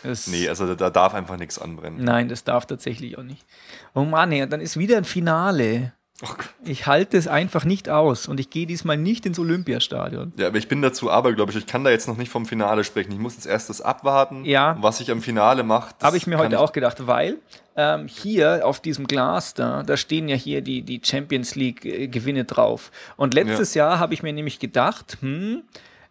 [0.04, 2.04] Das, Nee, also da, da darf einfach nichts anbrennen.
[2.04, 3.46] Nein, das darf tatsächlich auch nicht.
[3.94, 5.94] Oh Mann, ja, dann ist wieder ein Finale.
[6.24, 6.34] Oh.
[6.63, 10.32] Ich halte es einfach nicht aus und ich gehe diesmal nicht ins Olympiastadion.
[10.38, 11.55] Ja, aber ich bin dazu abergläubisch.
[11.57, 13.11] Ich kann da jetzt noch nicht vom Finale sprechen.
[13.11, 14.45] Ich muss jetzt erst das abwarten.
[14.45, 14.78] Ja.
[14.80, 15.93] Was ich am Finale mache.
[16.01, 17.38] Habe ich mir heute auch gedacht, weil
[17.76, 22.07] ähm, hier auf diesem Glas da, da stehen ja hier die, die Champions League äh,
[22.07, 22.91] Gewinne drauf.
[23.17, 25.63] Und letztes Jahr habe ich mir nämlich gedacht, hm,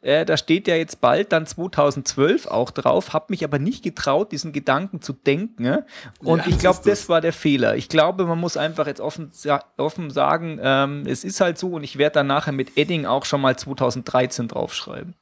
[0.03, 4.33] äh, da steht ja jetzt bald dann 2012 auch drauf, habe mich aber nicht getraut,
[4.33, 5.63] diesen Gedanken zu denken.
[5.63, 5.87] ne?
[6.19, 7.01] Und Ja, ich glaube, das.
[7.01, 7.77] das war der Fehler.
[7.77, 11.69] Ich glaube, man muss einfach jetzt offen, sa- offen sagen, ähm, es ist halt so
[11.71, 15.15] und ich werde dann nachher mit Edding auch schon mal 2013 draufschreiben.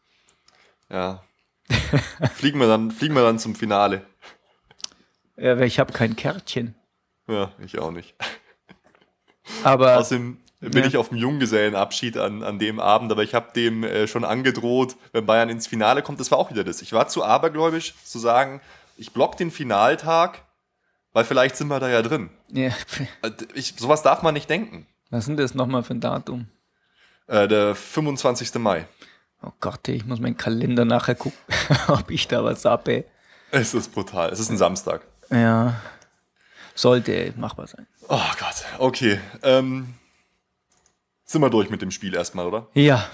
[0.90, 1.22] Ja.
[2.34, 4.02] fliegen, wir dann, fliegen wir dann zum Finale.
[5.36, 6.74] Ja, weil ich habe kein Kärtchen.
[7.28, 8.14] Ja, ich auch nicht.
[9.62, 10.86] Aber Außerdem bin Ja.
[10.86, 14.96] ich auf dem Junggesellenabschied an, an dem Abend, aber ich habe dem äh, schon angedroht,
[15.12, 16.20] wenn Bayern ins Finale kommt.
[16.20, 16.82] Das war auch wieder das.
[16.82, 18.60] Ich war zu abergläubisch zu sagen,
[18.96, 20.42] ich block den Finaltag,
[21.12, 22.30] weil vielleicht sind wir da ja drin.
[22.52, 22.68] ja,
[23.22, 24.86] Äh, Ich, sowas darf man nicht denken.
[25.10, 26.48] was sind das nochmal für ein Datum?
[27.26, 28.54] Äh, der 25.
[28.56, 28.86] Mai.
[29.42, 31.38] Oh Gott, ich muss meinen Kalender nachher gucken,
[31.88, 33.04] ob ich da was hab, ey.
[33.50, 34.28] Es ist brutal.
[34.30, 35.00] Es ist ein Samstag.
[35.30, 35.80] Ja,
[36.74, 37.86] sollte machbar sein.
[38.08, 39.18] Oh Gott, okay.
[39.42, 39.94] Ähm,
[41.30, 42.66] sind wir durch mit dem Spiel erstmal, oder?
[42.74, 43.08] Ja,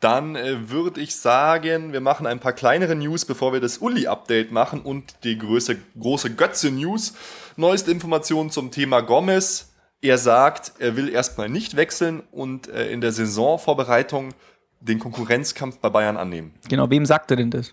[0.00, 4.52] Dann äh, würde ich sagen, wir machen ein paar kleinere News, bevor wir das Uli-Update
[4.52, 7.14] machen und die größte, große Götze-News.
[7.56, 9.72] Neueste Informationen zum Thema Gomez.
[10.02, 14.34] Er sagt, er will erstmal nicht wechseln und äh, in der Saisonvorbereitung
[14.80, 16.52] den Konkurrenzkampf bei Bayern annehmen.
[16.68, 16.90] genau.
[16.90, 17.72] Wem sagt er denn das?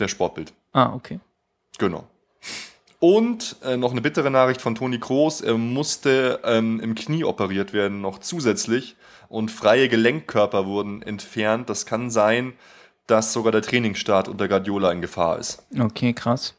[0.00, 0.52] Der Sportbild.
[0.72, 1.20] Ah, okay.
[1.78, 2.08] Genau.
[3.00, 5.40] Und äh, noch eine bittere Nachricht von Toni Kroos.
[5.40, 8.94] Er musste ähm, im Knie operiert werden, noch zusätzlich.
[9.30, 11.70] Und freie Gelenkkörper wurden entfernt.
[11.70, 12.52] Das kann sein,
[13.06, 15.64] dass sogar der Trainingsstart unter Guardiola in Gefahr ist.
[15.78, 16.54] Okay, krass.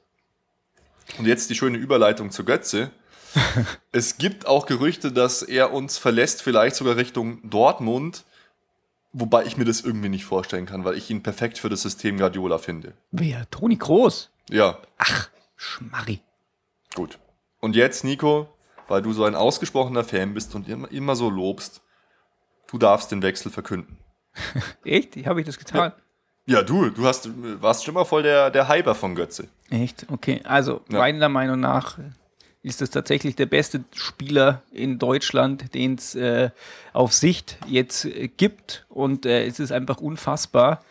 [1.20, 2.90] Und jetzt die schöne Überleitung zu Götze.
[3.92, 8.26] es gibt auch Gerüchte, dass er uns verlässt, vielleicht sogar Richtung Dortmund.
[9.14, 12.18] Wobei ich mir das irgendwie nicht vorstellen kann, weil ich ihn perfekt für das System
[12.18, 12.94] Guardiola finde.
[13.12, 13.48] Wer?
[13.52, 14.32] Toni Groß?
[14.50, 14.80] Ja,
[15.62, 16.22] Schmarri.
[16.96, 17.20] Gut.
[17.60, 18.48] Und jetzt, Nico,
[18.88, 21.82] weil du so ein ausgesprochener Fan bist und immer, immer so lobst,
[22.68, 23.98] du darfst den Wechsel verkünden.
[24.84, 25.16] Echt?
[25.26, 25.92] Habe ich das getan?
[26.46, 27.30] Ja, du, du hast,
[27.62, 29.48] warst schon mal voll der, der Hyper von Götze.
[29.70, 30.06] Echt?
[30.10, 30.42] Okay.
[30.44, 30.98] Also, Ja.
[31.00, 31.98] meiner Meinung nach
[32.64, 36.50] ist es tatsächlich der beste Spieler in Deutschland, den es äh,
[36.94, 38.86] auf Sicht jetzt äh, gibt.
[38.90, 40.84] Und äh, es ist einfach unfassbar,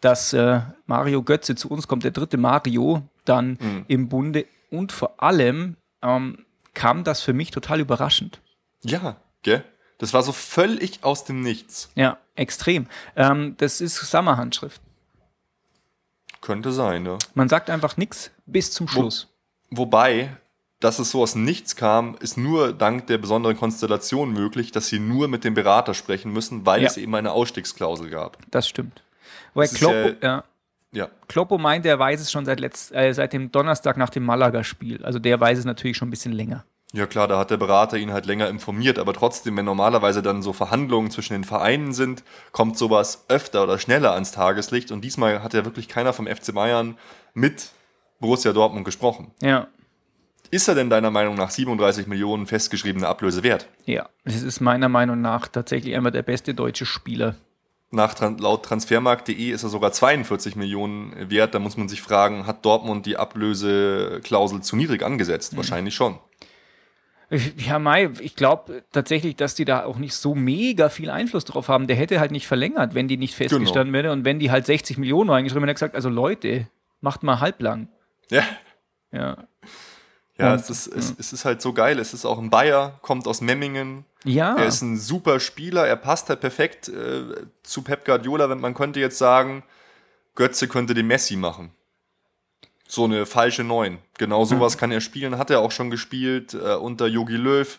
[0.00, 3.84] dass äh, Mario Götze zu uns kommt, der dritte Mario dann Mhm.
[3.88, 4.46] im Bunde.
[4.70, 6.44] Und vor allem ähm,
[6.74, 8.40] kam das für mich total überraschend.
[8.82, 9.64] Ja, gell?
[9.98, 11.90] Das war so völlig aus dem Nichts.
[11.96, 12.86] Ja, extrem.
[13.16, 14.80] Ähm, das ist Sammerhandschrift.
[16.40, 17.18] Könnte sein, ne?
[17.34, 19.26] Man sagt einfach nichts bis zum Schluss.
[19.70, 20.36] Wobei,
[20.78, 24.86] dass es so aus dem Nichts kam, ist nur dank der besonderen Konstellation möglich, dass
[24.86, 26.86] sie nur mit dem Berater sprechen müssen, weil Ja.
[26.88, 28.38] es eben eine Ausstiegsklausel gab.
[28.50, 29.02] Das stimmt.
[29.56, 30.44] Ist Kloppo, ja-
[30.92, 34.24] ja, Kloppo meint, er weiß es schon seit, letzt, äh, seit dem Donnerstag nach dem
[34.24, 35.04] Malaga-Spiel.
[35.04, 36.64] Also der weiß es natürlich schon ein bisschen länger.
[36.94, 40.42] ja klar, da hat der Berater ihn halt länger informiert, aber trotzdem, wenn normalerweise dann
[40.42, 45.42] so Verhandlungen zwischen den Vereinen sind, kommt sowas öfter oder schneller ans Tageslicht und diesmal
[45.42, 46.96] hat ja wirklich keiner vom FC Bayern
[47.34, 47.70] mit
[48.20, 49.30] Borussia Dortmund gesprochen.
[49.42, 49.68] Ja,
[50.50, 53.68] Ist er denn deiner Meinung nach 37 Millionen festgeschriebene Ablöse wert?
[53.84, 54.08] ja.
[54.24, 57.34] Es ist meiner Meinung nach tatsächlich einmal der beste deutsche Spieler.
[57.90, 61.54] Nach, laut transfermarkt.de ist er sogar 42 Millionen wert.
[61.54, 65.56] Da muss man sich fragen, hat Dortmund die Ablöseklausel zu niedrig angesetzt?
[65.56, 66.18] Wahrscheinlich schon.
[67.56, 71.68] Ja, Mai, ich glaube tatsächlich, dass die da auch nicht so mega viel Einfluss drauf
[71.68, 71.86] haben.
[71.86, 74.12] Der hätte halt nicht verlängert, wenn die nicht festgestanden wäre.
[74.12, 76.68] Und wenn die halt 60 Millionen reingeschrieben hätten, hätte gesagt, also Leute,
[77.00, 77.88] macht mal halblang.
[78.30, 78.44] Ja,
[79.12, 79.44] Ja.
[80.38, 81.98] Ja, Und- es, ist, es, es ist halt so geil.
[81.98, 84.04] Es ist auch ein Bayer, kommt aus Memmingen.
[84.24, 84.56] Ja.
[84.56, 85.86] Er ist ein super Spieler.
[85.86, 87.22] Er passt halt perfekt äh,
[87.62, 88.48] zu Pep Guardiola.
[88.48, 89.62] Wenn man könnte jetzt sagen,
[90.34, 91.70] Götze könnte den Messi machen.
[92.86, 93.98] So eine falsche Neun.
[94.16, 95.36] Genau sowas kann er spielen.
[95.38, 97.78] Hat er auch schon gespielt äh, unter Yogi Löw.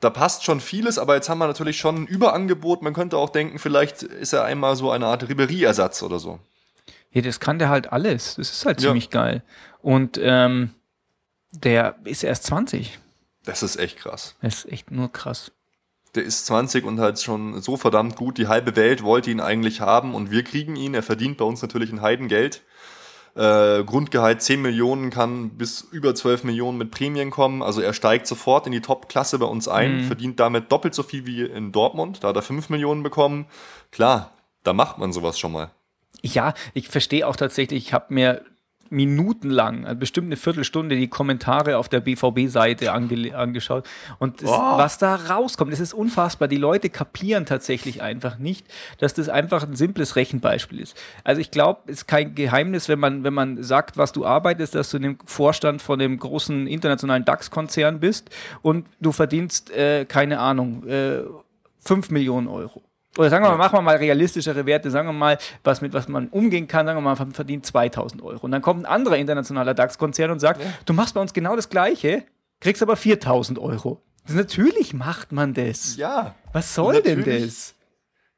[0.00, 2.82] Da passt schon vieles, aber jetzt haben wir natürlich schon ein Überangebot.
[2.82, 6.38] Man könnte auch denken, vielleicht ist er einmal so eine Art Ribery-Ersatz oder so.
[7.10, 8.34] Ja, das kann der halt alles.
[8.36, 8.88] Das ist halt Ja.
[8.88, 9.42] ziemlich geil.
[9.80, 10.74] Und ähm,
[11.64, 12.98] der ist erst 20.
[13.44, 14.34] Das ist echt krass.
[14.42, 15.52] Das ist echt nur krass.
[16.14, 18.38] Der ist 20 und halt schon so verdammt gut.
[18.38, 20.94] Die halbe Welt wollte ihn eigentlich haben und wir kriegen ihn.
[20.94, 22.62] Er verdient bei uns natürlich ein Heidengeld.
[23.34, 27.62] Äh, Grundgehalt 10 Millionen kann bis über 12 Millionen mit Prämien kommen.
[27.62, 31.26] Also er steigt sofort in die Top-Klasse bei uns ein, verdient damit doppelt so viel
[31.26, 32.24] wie in Dortmund.
[32.24, 33.46] Da hat er 5 Millionen bekommen.
[33.92, 34.32] Klar,
[34.62, 35.70] da macht man sowas schon mal.
[36.22, 38.42] Ja, ich verstehe auch tatsächlich, ich habe mir
[38.90, 43.86] minutenlang, also bestimmt eine Viertelstunde, die Kommentare auf der BVB-Seite ange angeschaut.
[44.18, 44.78] Und das, Oh.
[44.78, 46.48] was da rauskommt, das ist unfassbar.
[46.48, 48.66] Die Leute kapieren tatsächlich einfach nicht,
[48.98, 50.96] dass das einfach ein simples Rechenbeispiel ist.
[51.24, 54.74] Also ich glaube, es ist kein Geheimnis, wenn man, wenn man sagt, was du arbeitest,
[54.74, 58.30] dass du in dem Vorstand von dem großen internationalen DAX-Konzern bist
[58.62, 61.22] und du verdienst, äh, keine Ahnung, äh,
[61.78, 62.82] 5 Millionen Euro.
[63.18, 66.08] Oder sagen wir mal, machen wir mal realistischere Werte, sagen wir mal, was mit was
[66.08, 68.44] man umgehen kann, sagen wir mal, man verdient 2000 Euro.
[68.44, 71.68] Und dann kommt ein anderer internationaler DAX-Konzern und sagt, du machst bei uns genau das
[71.68, 72.24] Gleiche,
[72.60, 74.02] kriegst aber 4000 Euro.
[74.28, 75.96] Natürlich macht man das.
[75.96, 77.75] Ja, Was soll denn das?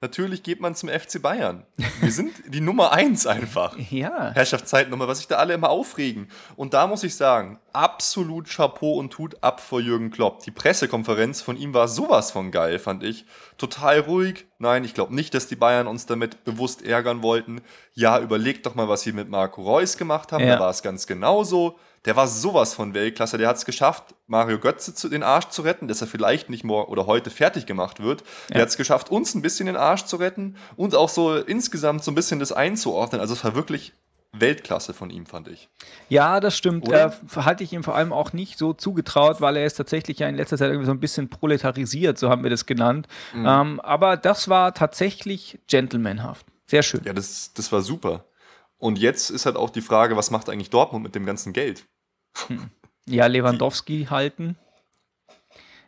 [0.00, 1.64] Natürlich geht man zum FC Bayern.
[2.00, 3.76] Wir sind die Nummer eins einfach.
[3.90, 4.32] Ja.
[4.32, 6.28] Herrschaftszeitnummer, was sich da alle immer aufregen.
[6.56, 10.42] Und da muss ich sagen, absolut Chapeau und Tut ab vor Jürgen Klopp.
[10.44, 13.24] Die Pressekonferenz von ihm war sowas von geil, fand ich.
[13.56, 14.46] Total ruhig.
[14.58, 17.60] Nein, ich glaube nicht, dass die Bayern uns damit bewusst ärgern wollten.
[17.94, 20.44] Ja, überlegt doch mal, was sie mit Marco Reus gemacht haben.
[20.44, 20.54] Ja.
[20.54, 21.78] Da war es ganz genauso.
[22.08, 23.36] Der war sowas von Weltklasse.
[23.36, 26.64] Der hat es geschafft, Mario Götze zu, den Arsch zu retten, dass er vielleicht nicht
[26.64, 28.24] morgen oder heute fertig gemacht wird.
[28.48, 28.62] Der Ja.
[28.62, 32.10] hat es geschafft, uns ein bisschen den Arsch zu retten und auch so insgesamt so
[32.10, 33.20] ein bisschen das einzuordnen.
[33.20, 33.92] Also es war wirklich
[34.32, 35.68] Weltklasse von ihm, fand ich.
[36.08, 36.88] Ja, das stimmt.
[36.90, 40.30] Äh, halte ich ihm vor allem auch nicht so zugetraut, weil er ist tatsächlich ja
[40.30, 43.06] in letzter Zeit irgendwie so ein bisschen proletarisiert, so haben wir das genannt.
[43.34, 43.46] Mhm.
[43.46, 46.46] Ähm, aber das war tatsächlich gentlemanhaft.
[46.66, 47.02] Sehr schön.
[47.04, 48.24] Ja, das, das war super.
[48.78, 51.84] Und jetzt ist halt auch die Frage, was macht eigentlich Dortmund mit dem ganzen Geld?
[53.06, 54.56] Ja, Lewandowski halten.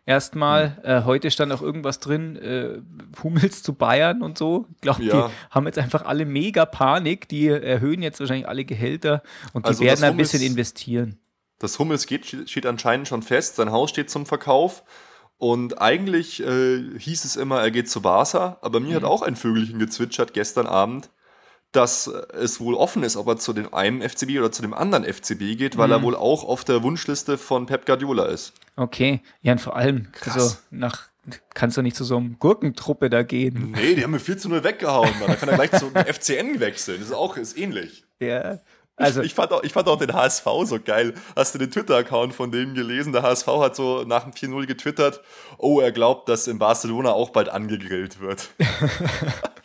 [0.07, 0.85] Erstmal, Hm.
[0.85, 2.79] äh, heute stand auch irgendwas drin, äh,
[3.23, 4.67] Hummels zu Bayern und so.
[4.75, 5.29] Ich glaube, Ja.
[5.29, 7.29] die haben jetzt einfach alle mega Panik.
[7.29, 9.23] Die erhöhen jetzt wahrscheinlich alle Gehälter
[9.53, 11.19] und die Also, werden ein bisschen investieren.
[11.59, 14.83] Das Hummels geht, steht anscheinend schon fest, sein Haus steht zum Verkauf.
[15.37, 19.37] Und eigentlich äh, hieß es immer, er geht zu Barca, aber mir hat auch ein
[19.37, 21.11] Vögelchen gezwitschert gestern Abend,
[21.73, 25.05] dass es wohl offen ist, ob er zu dem einen FCB oder zu dem anderen
[25.05, 28.53] FCB geht, weil er wohl auch auf der Wunschliste von Pep Guardiola ist.
[28.77, 30.35] Okay, ja, und vor allem, Krass.
[30.35, 31.09] also nach,
[31.55, 33.73] kannst du nicht zu so einem Gurkentruppe da gehen.
[33.77, 35.29] Nee, die haben mir 4 zu 0 weggehauen, Mann.
[35.29, 36.99] Da kann er gleich zum FCN wechseln.
[36.99, 38.05] Das ist auch ist ähnlich.
[38.19, 38.59] Ja,
[39.01, 41.15] also, ich, fand auch, ich fand auch den HSV so geil.
[41.35, 43.15] Hast du den Twitter-Account von denen gelesen?
[43.15, 45.23] Der HSV hat so nach dem 4-0 getwittert,
[45.57, 48.51] oh, er glaubt, dass in Barcelona auch bald angegrillt wird.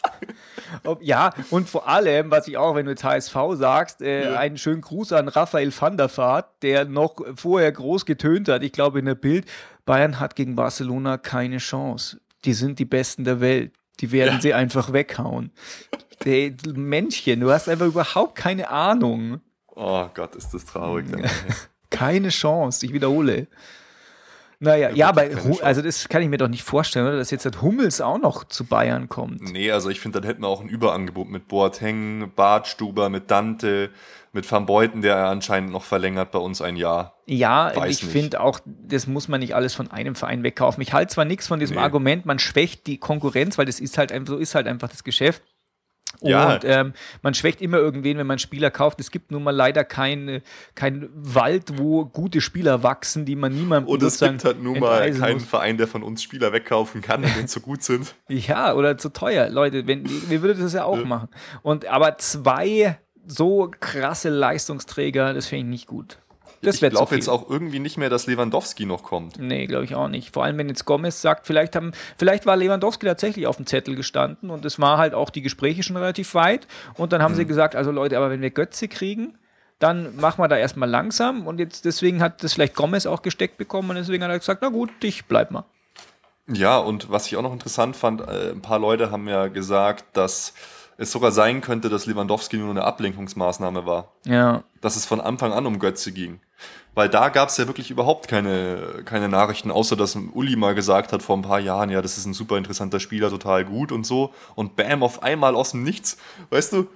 [0.83, 4.39] Ob, ja, und vor allem, was ich auch, wenn du jetzt HSV sagst, äh, ja.
[4.39, 8.71] einen schönen Gruß an Raphael van der Vaart, der noch vorher groß getönt hat, ich
[8.71, 9.45] glaube in der Bild,
[9.85, 12.19] Bayern hat gegen Barcelona keine Chance.
[12.43, 13.73] Die sind die Besten der Welt.
[13.99, 14.41] Die werden ja.
[14.41, 15.51] sie einfach weghauen.
[16.23, 19.41] Hey, Männchen, du hast einfach überhaupt keine Ahnung.
[19.67, 21.05] Oh Gott, ist das traurig.
[21.89, 23.47] keine Chance, ich wiederhole.
[24.65, 25.27] Naja, ja, ja aber
[25.61, 27.17] also das kann ich mir doch nicht vorstellen, oder?
[27.17, 29.41] dass jetzt das Hummels auch noch zu Bayern kommt.
[29.51, 33.91] Nee, also ich finde, dann hätten wir auch ein Überangebot mit Boateng, Bartstuber, mit Dante,
[34.33, 37.15] mit Van Beuten, der anscheinend noch verlängert bei uns ein Jahr.
[37.27, 40.81] Ja, Weiß ich finde auch, das muss man nicht alles von einem Verein wegkaufen.
[40.81, 41.83] Ich halte zwar nichts von diesem nee.
[41.83, 45.43] Argument, man schwächt die Konkurrenz, weil das ist halt so ist halt einfach das Geschäft.
[46.21, 46.53] Ja.
[46.53, 48.99] Und ähm, man schwächt immer irgendwen, wenn man Spieler kauft.
[48.99, 50.41] Es gibt nun mal leider keinen
[50.75, 55.11] kein Wald, wo gute Spieler wachsen, die man niemandem Und es gibt halt nun mal
[55.11, 55.45] keinen muss.
[55.45, 58.15] Verein, der von uns Spieler wegkaufen kann, wenn zu gut sind.
[58.27, 59.49] Ja, oder zu teuer.
[59.49, 61.29] Leute, wenn, wir würden das ja auch machen.
[61.61, 66.17] Und aber zwei so krasse Leistungsträger, das finde ich nicht gut.
[66.65, 69.39] Das ich glaube jetzt auch irgendwie nicht mehr, dass Lewandowski noch kommt.
[69.39, 70.33] Nee, glaube ich auch nicht.
[70.33, 73.95] Vor allem, wenn jetzt Gomez sagt, vielleicht, haben, vielleicht war Lewandowski tatsächlich auf dem Zettel
[73.95, 76.67] gestanden und es war halt auch die Gespräche schon relativ weit.
[76.95, 77.37] Und dann haben mhm.
[77.37, 79.37] sie gesagt, also Leute, aber wenn wir Götze kriegen,
[79.79, 81.47] dann machen wir da erstmal langsam.
[81.47, 84.61] Und jetzt deswegen hat das vielleicht Gomez auch gesteckt bekommen und deswegen hat er gesagt,
[84.61, 85.65] na gut, ich bleib mal.
[86.47, 90.05] Ja, und was ich auch noch interessant fand, äh, ein paar Leute haben ja gesagt,
[90.13, 90.53] dass
[90.97, 94.13] es sogar sein könnte, dass Lewandowski nur eine Ablenkungsmaßnahme war.
[94.25, 94.63] Ja.
[94.81, 96.39] Dass es von Anfang an um Götze ging.
[96.93, 101.11] Weil da gab es ja wirklich überhaupt keine, keine Nachrichten, außer dass Uli mal gesagt
[101.11, 104.05] hat vor ein paar Jahren, ja, das ist ein super interessanter Spieler, total gut und
[104.05, 104.33] so.
[104.55, 106.17] Und bam, auf einmal aus dem Nichts.
[106.49, 106.87] Weißt du,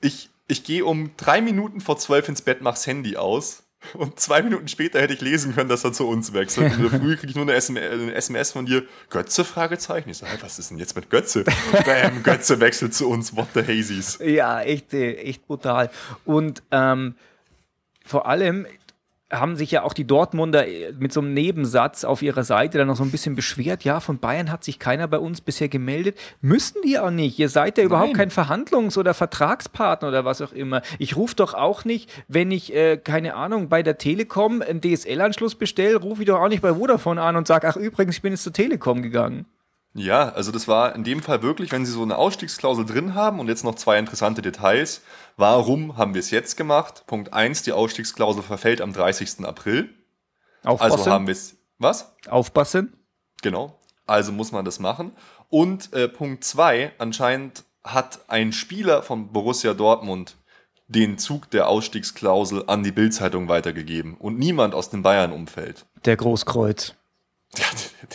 [0.00, 3.61] ich, ich gehe um drei Minuten vor zwölf ins Bett, mach's Handy aus
[3.94, 6.72] und zwei Minuten später hätte ich lesen können, dass er zu uns wechselt.
[6.72, 9.44] Und in der Früh kriege ich nur eine SMS, von dir, Götze?
[9.44, 10.10] Fragezeichen.
[10.10, 11.44] Ich sage, was ist denn jetzt mit Götze?
[11.84, 14.18] Bam, Götze wechselt zu uns, what the hazies.
[14.24, 15.90] Ja, echt, echt brutal.
[16.24, 17.14] Und ähm,
[18.04, 18.66] vor allem,
[19.32, 22.86] haben sich ja auch die Dortmunder äh, mit so einem Nebensatz auf ihrer Seite dann
[22.86, 23.82] noch so ein bisschen beschwert.
[23.84, 26.18] Ja, von Bayern hat sich keiner bei uns bisher gemeldet.
[26.40, 27.38] Müssen die auch nicht.
[27.38, 27.86] Ihr seid ja Nein.
[27.86, 30.82] überhaupt kein Verhandlungs- oder Vertragspartner oder was auch immer.
[30.98, 35.54] Ich rufe doch auch nicht, wenn ich, äh, keine Ahnung, bei der Telekom einen DSL-Anschluss
[35.54, 38.32] bestelle, rufe ich doch auch nicht bei Vodafone an und sage, ach übrigens, ich bin
[38.32, 39.46] jetzt zur Telekom gegangen.
[39.94, 43.40] Ja, also das war in dem Fall wirklich, wenn Sie so eine Ausstiegsklausel drin haben
[43.40, 45.02] und jetzt noch zwei interessante Details.
[45.36, 47.04] Warum haben wir es jetzt gemacht?
[47.06, 49.44] Punkt eins: die Ausstiegsklausel verfällt am 30.
[49.44, 49.90] April.
[50.64, 50.92] Aufpassen.
[50.92, 51.56] Also haben wir es.
[51.78, 52.14] Was?
[52.28, 52.96] Aufpassen.
[53.42, 53.78] Genau.
[54.06, 55.12] Also muss man das machen.
[55.50, 60.36] Und äh, Punkt zwei: anscheinend hat ein Spieler von Borussia Dortmund
[60.88, 65.86] den Zug der Ausstiegsklausel an die Bildzeitung weitergegeben und niemand aus dem Bayern-Umfeld.
[66.04, 66.94] Der Großkreuz.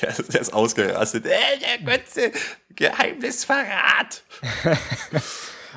[0.02, 1.26] Der, der, ist ausgerastet.
[1.26, 1.30] Äh,
[1.60, 2.32] der Götze,
[2.76, 4.24] Geheimnisverrat.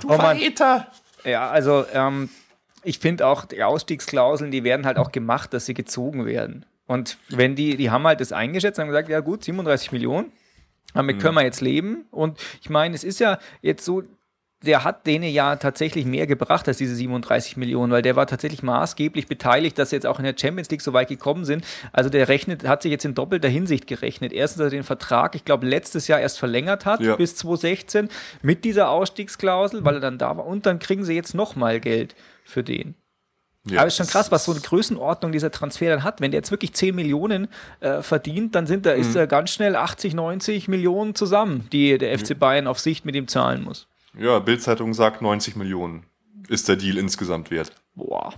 [0.00, 0.90] du oh Verräter.
[1.24, 2.30] Ja, also ähm,
[2.82, 6.64] ich finde auch, die Ausstiegsklauseln, die werden halt auch gemacht, dass sie gezogen werden.
[6.86, 10.32] Und wenn die, die haben halt das eingeschätzt, haben gesagt, ja gut, 37 Millionen,
[10.94, 11.20] damit mhm.
[11.20, 12.06] können wir jetzt leben.
[12.11, 14.02] Und ich meine, es ist ja jetzt so,
[14.64, 18.62] der hat denen ja tatsächlich mehr gebracht als diese 37 Millionen, weil der war tatsächlich
[18.62, 21.64] maßgeblich beteiligt, dass sie jetzt auch in der Champions League so weit gekommen sind.
[21.92, 24.32] Also der rechnet, hat sich jetzt in doppelter Hinsicht gerechnet.
[24.32, 27.16] Erstens, dass er den Vertrag, ich glaube, letztes Jahr erst verlängert hat ja.
[27.16, 28.11] bis 2016
[28.42, 30.46] mit dieser Ausstiegsklausel, weil er dann da war.
[30.46, 32.96] Und dann kriegen sie jetzt nochmal Geld für den.
[33.66, 36.20] Ja, Aber es ist schon krass, was so eine Größenordnung dieser Transfer dann hat.
[36.20, 37.48] Wenn der jetzt wirklich 10 Millionen
[37.80, 39.00] äh, verdient, dann sind da, mhm.
[39.00, 43.14] ist er ganz schnell 80, 90 Millionen zusammen, die der FC Bayern auf Sicht mit
[43.16, 43.86] ihm zahlen muss.
[44.18, 46.04] Ja, Bildzeitung sagt 90 Millionen
[46.48, 47.72] ist der Deal insgesamt wert.
[47.94, 48.34] Boah.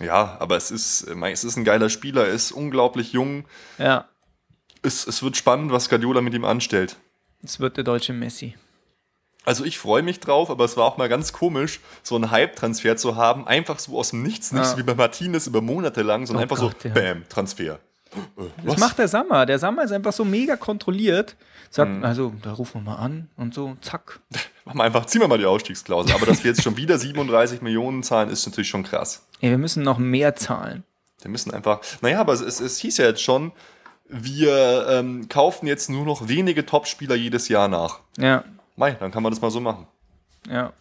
[0.00, 3.44] Ja, aber es ist, es ist ein geiler Spieler, er ist unglaublich jung.
[3.78, 4.08] Ja.
[4.82, 6.96] Es, es wird spannend, was Guardiola mit ihm anstellt.
[7.42, 8.54] Es wird der deutsche Messi.
[9.44, 12.96] Also ich freue mich drauf, aber es war auch mal ganz komisch, so einen Hype-Transfer
[12.96, 16.26] zu haben, einfach so aus dem Nichts, nicht so wie bei Martinez über Monate lang,
[16.26, 16.94] sondern oh einfach Gott, so, ja.
[16.94, 17.78] bam, Transfer.
[18.36, 18.46] Was?
[18.64, 19.44] Das macht der Sammer.
[19.44, 21.36] Der Sammer ist einfach so mega kontrolliert.
[21.74, 22.04] Sagt, mhm.
[22.04, 24.20] also, da rufen wir mal an und so, zack.
[24.64, 26.14] Machen wir einfach, ziehen wir mal die Ausstiegsklausel.
[26.14, 29.26] Aber dass wir jetzt schon wieder 37 Millionen zahlen, ist natürlich schon krass.
[29.40, 30.84] Ey, wir müssen noch mehr zahlen.
[31.20, 33.50] Wir müssen einfach, naja, aber es, es hieß ja jetzt schon,
[34.08, 37.98] wir ähm, kaufen jetzt nur noch wenige Topspieler jedes Jahr nach.
[38.18, 38.44] Ja.
[38.76, 39.88] Mei, dann kann man das mal so machen.
[40.48, 40.72] Ja.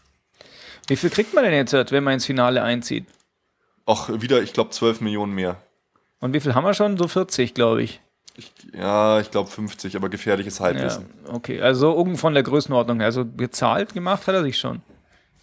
[0.85, 3.07] Wie viel kriegt man denn jetzt, wenn man ins Finale einzieht?
[3.87, 5.57] Ach, wieder, ich glaube, 12 Millionen mehr.
[6.19, 6.99] Und wie viel haben wir schon?
[6.99, 7.99] So 40, glaube ich.
[8.75, 11.05] Ja, ich glaube 50, aber gefährliches Halbwissen.
[11.27, 13.05] Ja, okay, also irgend von der Größenordnung her.
[13.05, 14.81] Also gezahlt gemacht hat er sich schon.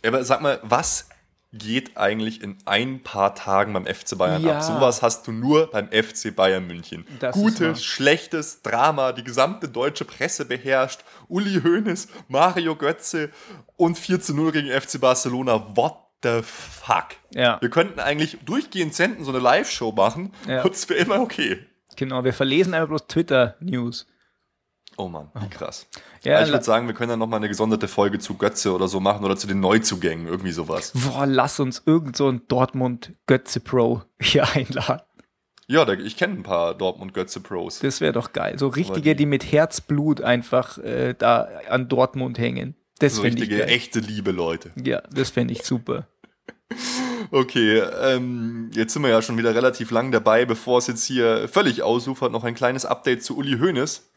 [0.05, 1.09] Aber sag mal, was
[1.53, 4.57] geht eigentlich in ein paar Tagen beim FC Bayern Ja.
[4.59, 4.63] ab.
[4.63, 7.05] Sowas hast du nur beim FC Bayern München.
[7.19, 7.35] Das.
[7.35, 11.01] Gutes, schlechtes Drama, die gesamte deutsche Presse beherrscht.
[11.29, 13.31] Uli Hoeneß, Mario Götze
[13.77, 15.77] und 4 zu 0 gegen FC Barcelona.
[15.77, 17.07] What the fuck?
[17.35, 17.59] Ja.
[17.61, 20.63] Wir könnten eigentlich durchgehend senden, so eine Live-Show machen Ja.
[20.63, 21.59] und es wäre immer okay.
[22.01, 24.07] Genau, wir verlesen einfach bloß Twitter-News.
[24.97, 25.87] Oh Mann, wie krass.
[26.23, 28.89] Ja, Ja, ich würde sagen, wir können dann nochmal eine gesonderte Folge zu Götze oder
[28.89, 30.93] so machen oder zu den Neuzugängen, irgendwie sowas.
[30.95, 35.03] Boah, lass uns irgend so ein Dortmund-Götze-Pro hier einladen.
[35.69, 37.81] Ja, ich kenne ein paar Dortmund-Götze-Pros.
[37.81, 38.59] Das wäre doch geil.
[38.59, 42.75] So richtige, die- die mit Herzblut einfach äh, da an Dortmund hängen.
[42.99, 43.71] Das So fände ich richtige, geil.
[43.75, 44.73] echte liebe Leute.
[44.83, 46.09] Ja, das fände ich super.
[47.33, 51.49] Okay, ähm, jetzt sind wir ja schon wieder relativ lang dabei, bevor es jetzt hier
[51.49, 54.09] völlig ausufert, noch ein kleines Update zu Uli Hoeneß.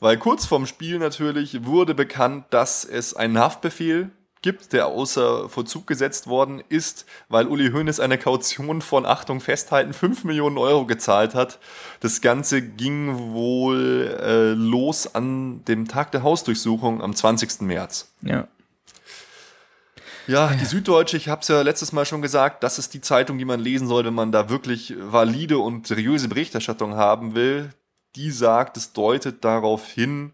[0.00, 4.10] Weil kurz vorm Spiel natürlich wurde bekannt, dass es einen Haftbefehl
[4.42, 9.94] gibt, der außer Vollzug gesetzt worden ist, weil Uli Hoeneß eine Kaution von, Achtung, festhalten,
[9.94, 11.58] 5 Millionen Euro gezahlt hat.
[12.00, 17.62] Das Ganze ging wohl äh, los an dem Tag der Hausdurchsuchung am 20.
[17.62, 18.12] März.
[18.20, 18.46] Ja.
[20.26, 23.38] Ja, die Süddeutsche, ich habe es ja letztes Mal schon gesagt, das ist die Zeitung,
[23.38, 27.70] die man lesen soll, wenn man da wirklich valide und seriöse Berichterstattung haben will.
[28.16, 30.32] Die sagt, es deutet darauf hin,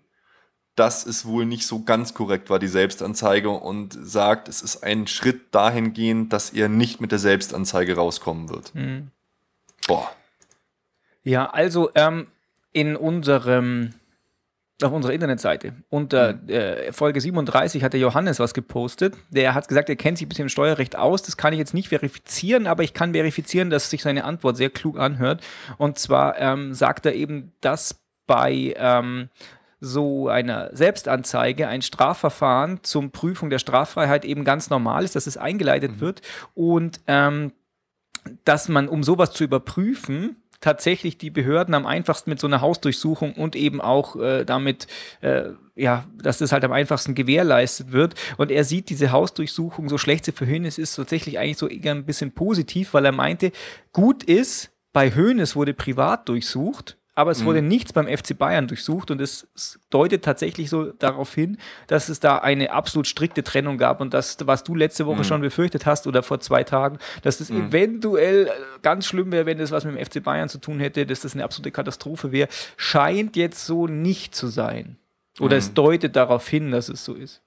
[0.77, 5.07] dass es wohl nicht so ganz korrekt war, die Selbstanzeige, und sagt, es ist ein
[5.07, 8.73] Schritt dahingehend, dass er nicht mit der Selbstanzeige rauskommen wird.
[9.87, 10.11] Boah.
[11.23, 12.29] Ja, also ähm,
[12.73, 13.95] in unserem
[14.85, 19.17] auf unserer Internetseite unter äh, Folge 37 hat der Johannes was gepostet.
[19.31, 21.23] Der hat gesagt, er kennt sich ein bisschen im Steuerrecht aus.
[21.23, 24.71] Das kann ich jetzt nicht verifizieren, aber ich kann verifizieren, dass sich seine Antwort sehr
[24.71, 25.43] klug anhört.
[25.79, 29.29] Und zwar ähm, sagt er eben, dass bei ähm,
[29.81, 35.37] so einer Selbstanzeige ein Strafverfahren zum Prüfung der Straffreiheit eben ganz normal ist, dass es
[35.37, 36.21] eingeleitet wird
[36.55, 37.53] und ähm,
[38.45, 43.35] dass man, um sowas zu überprüfen, tatsächlich die Behörden am einfachsten mit so einer Hausdurchsuchung
[43.35, 44.87] und eben auch äh, damit,
[45.23, 48.15] äh, ja, dass das halt am einfachsten gewährleistet wird.
[48.37, 51.93] Und er sieht diese Hausdurchsuchung, so schlecht sie für Hönes ist, tatsächlich eigentlich so eher
[51.93, 53.53] ein bisschen positiv, weil er meinte,
[53.93, 59.11] gut ist, bei Hönes wurde privat durchsucht, aber es wurde nichts beim FC Bayern durchsucht
[59.11, 59.47] und es,
[59.91, 64.39] deutet tatsächlich so darauf hin, dass es da eine absolut strikte Trennung gab und das,
[64.45, 68.51] was du letzte Woche schon befürchtet hast oder vor zwei Tagen, dass das eventuell äh,
[68.83, 71.35] ganz schlimm wäre, wenn das was mit dem FC Bayern zu tun hätte, dass das
[71.35, 74.97] eine absolute Katastrophe wäre, scheint jetzt so nicht zu sein.
[75.39, 77.43] Oder es deutet darauf hin, dass es so ist.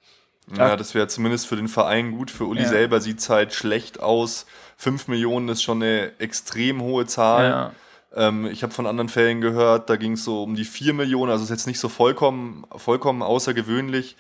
[0.56, 2.30] Ja, das wäre zumindest für den Verein gut.
[2.30, 2.68] Für Uli Ja.
[2.68, 4.46] selber sieht es halt schlecht aus.
[4.78, 7.44] 5 Millionen ist schon eine extrem hohe Zahl.
[7.46, 7.72] Ja.
[8.16, 11.32] Ähm, ich habe von anderen Fällen gehört, da ging es so um die 4 Millionen,
[11.32, 14.16] also ist jetzt nicht so vollkommen, vollkommen außergewöhnlich.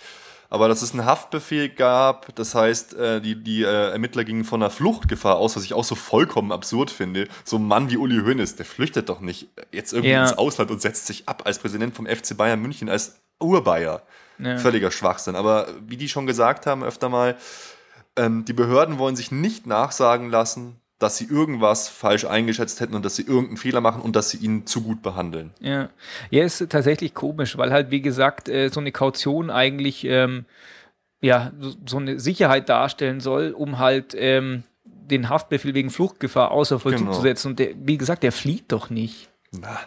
[0.49, 4.61] Aber dass es einen Haftbefehl gab, das heißt, äh, die, die äh, Ermittler gingen von
[4.61, 7.27] einer Fluchtgefahr aus, was ich auch so vollkommen absurd finde.
[7.43, 10.21] So ein Mann wie Uli Hoeneß, der flüchtet doch nicht jetzt irgendwie Ja.
[10.23, 14.03] ins Ausland und setzt sich ab als Präsident vom FC Bayern München, als Urbayer.
[14.37, 14.57] Ja.
[14.59, 15.35] Völliger Schwachsinn.
[15.35, 17.35] Aber wie die schon gesagt haben öfter mal,
[18.15, 23.05] ähm, die Behörden wollen sich nicht nachsagen lassen, dass sie irgendwas falsch eingeschätzt hätten und
[23.05, 25.51] dass sie irgendeinen Fehler machen und dass sie ihn zu gut behandeln.
[25.59, 25.89] Ja.
[26.31, 30.45] ja, ist tatsächlich komisch, weil halt, wie gesagt, äh, so eine Kaution eigentlich ähm,
[31.21, 36.79] ja, so, so eine Sicherheit darstellen soll, um halt ähm, den Haftbefehl wegen Fluchtgefahr außer
[36.79, 37.13] Vollzug Genau.
[37.13, 37.49] zu setzen.
[37.49, 39.29] Und der, wie gesagt, der flieht doch nicht.
[39.51, 39.79] Na,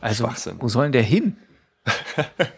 [0.00, 0.56] Also, Schwachsinn.
[0.60, 1.36] wo soll denn der hin?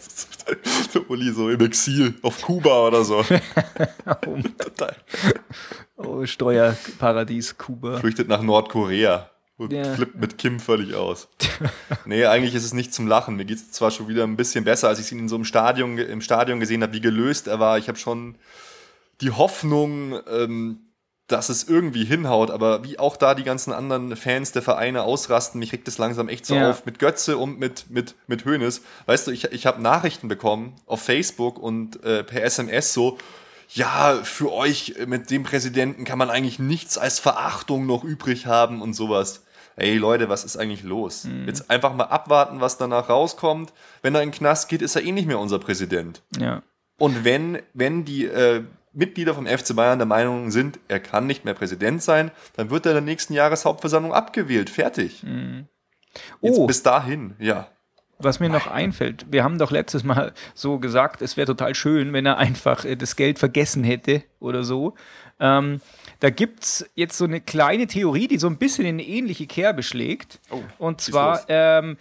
[0.91, 3.23] so Uli so im Exil auf Kuba oder so.
[4.59, 4.97] Total.
[5.97, 7.99] Oh, Steuerparadies Kuba.
[7.99, 9.95] Flüchtet nach Nordkorea und Ja.
[9.95, 11.29] flippt mit Kim völlig aus.
[12.05, 13.37] nee, eigentlich ist es nicht zum Lachen.
[13.37, 15.45] Mir geht es zwar schon wieder ein bisschen besser, als ich ihn in so einem
[15.45, 17.79] Stadion, im Stadion gesehen habe, wie gelöst er war.
[17.79, 18.37] Ich habe schon
[19.21, 20.81] die Hoffnung, ähm,
[21.33, 25.59] dass es irgendwie hinhaut, aber wie auch da die ganzen anderen Fans der Vereine ausrasten,
[25.59, 26.71] mich regt es langsam echt so Ja.
[26.71, 28.83] auf mit Götze und mit, mit, mit Hoeneß.
[29.07, 33.19] Weißt du, ich, ich habe Nachrichten bekommen auf Facebook und äh, per SMS so,
[33.75, 38.83] ja, für euch mit dem Präsidenten kann man eigentlich nichts als Verachtung noch übrig haben
[38.83, 39.43] und sowas.
[39.77, 41.27] Ey Leute, was ist eigentlich los?
[41.47, 43.73] Jetzt einfach mal abwarten, was danach rauskommt.
[44.03, 46.21] Wenn er in den Knast geht, ist er eh nicht mehr unser Präsident.
[46.39, 46.63] Ja.
[46.99, 51.45] Und wenn, wenn die äh, Mitglieder vom FC Bayern der Meinung sind, er kann nicht
[51.45, 54.71] mehr Präsident sein, dann wird er in der nächsten Jahreshauptversammlung abgewählt.
[54.71, 55.23] Fertig.
[56.43, 56.67] Jetzt Oh.
[56.67, 57.69] bis dahin, ja.
[58.19, 62.13] Was mir noch einfällt, wir haben doch letztes Mal so gesagt, es wäre total schön,
[62.13, 64.95] wenn er einfach äh, das Geld vergessen hätte oder so.
[65.41, 65.81] Ähm,
[66.21, 69.47] da gibt es jetzt so eine kleine Theorie, die so ein bisschen in eine ähnliche
[69.49, 70.39] Kerbe schlägt.
[70.51, 71.97] Oh, Und zwar ähm,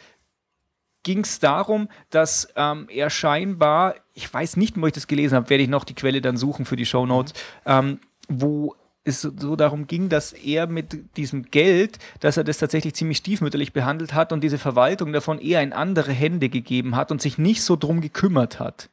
[1.03, 5.49] ging es darum, dass ähm, er scheinbar, ich weiß nicht, wo ich das gelesen habe,
[5.49, 7.33] werde ich noch die Quelle dann suchen für die Shownotes,
[7.65, 12.93] ähm, wo es so darum ging, dass er mit diesem Geld, dass er das tatsächlich
[12.93, 17.21] ziemlich stiefmütterlich behandelt hat und diese Verwaltung davon eher in andere Hände gegeben hat und
[17.21, 18.89] sich nicht so drum gekümmert hat.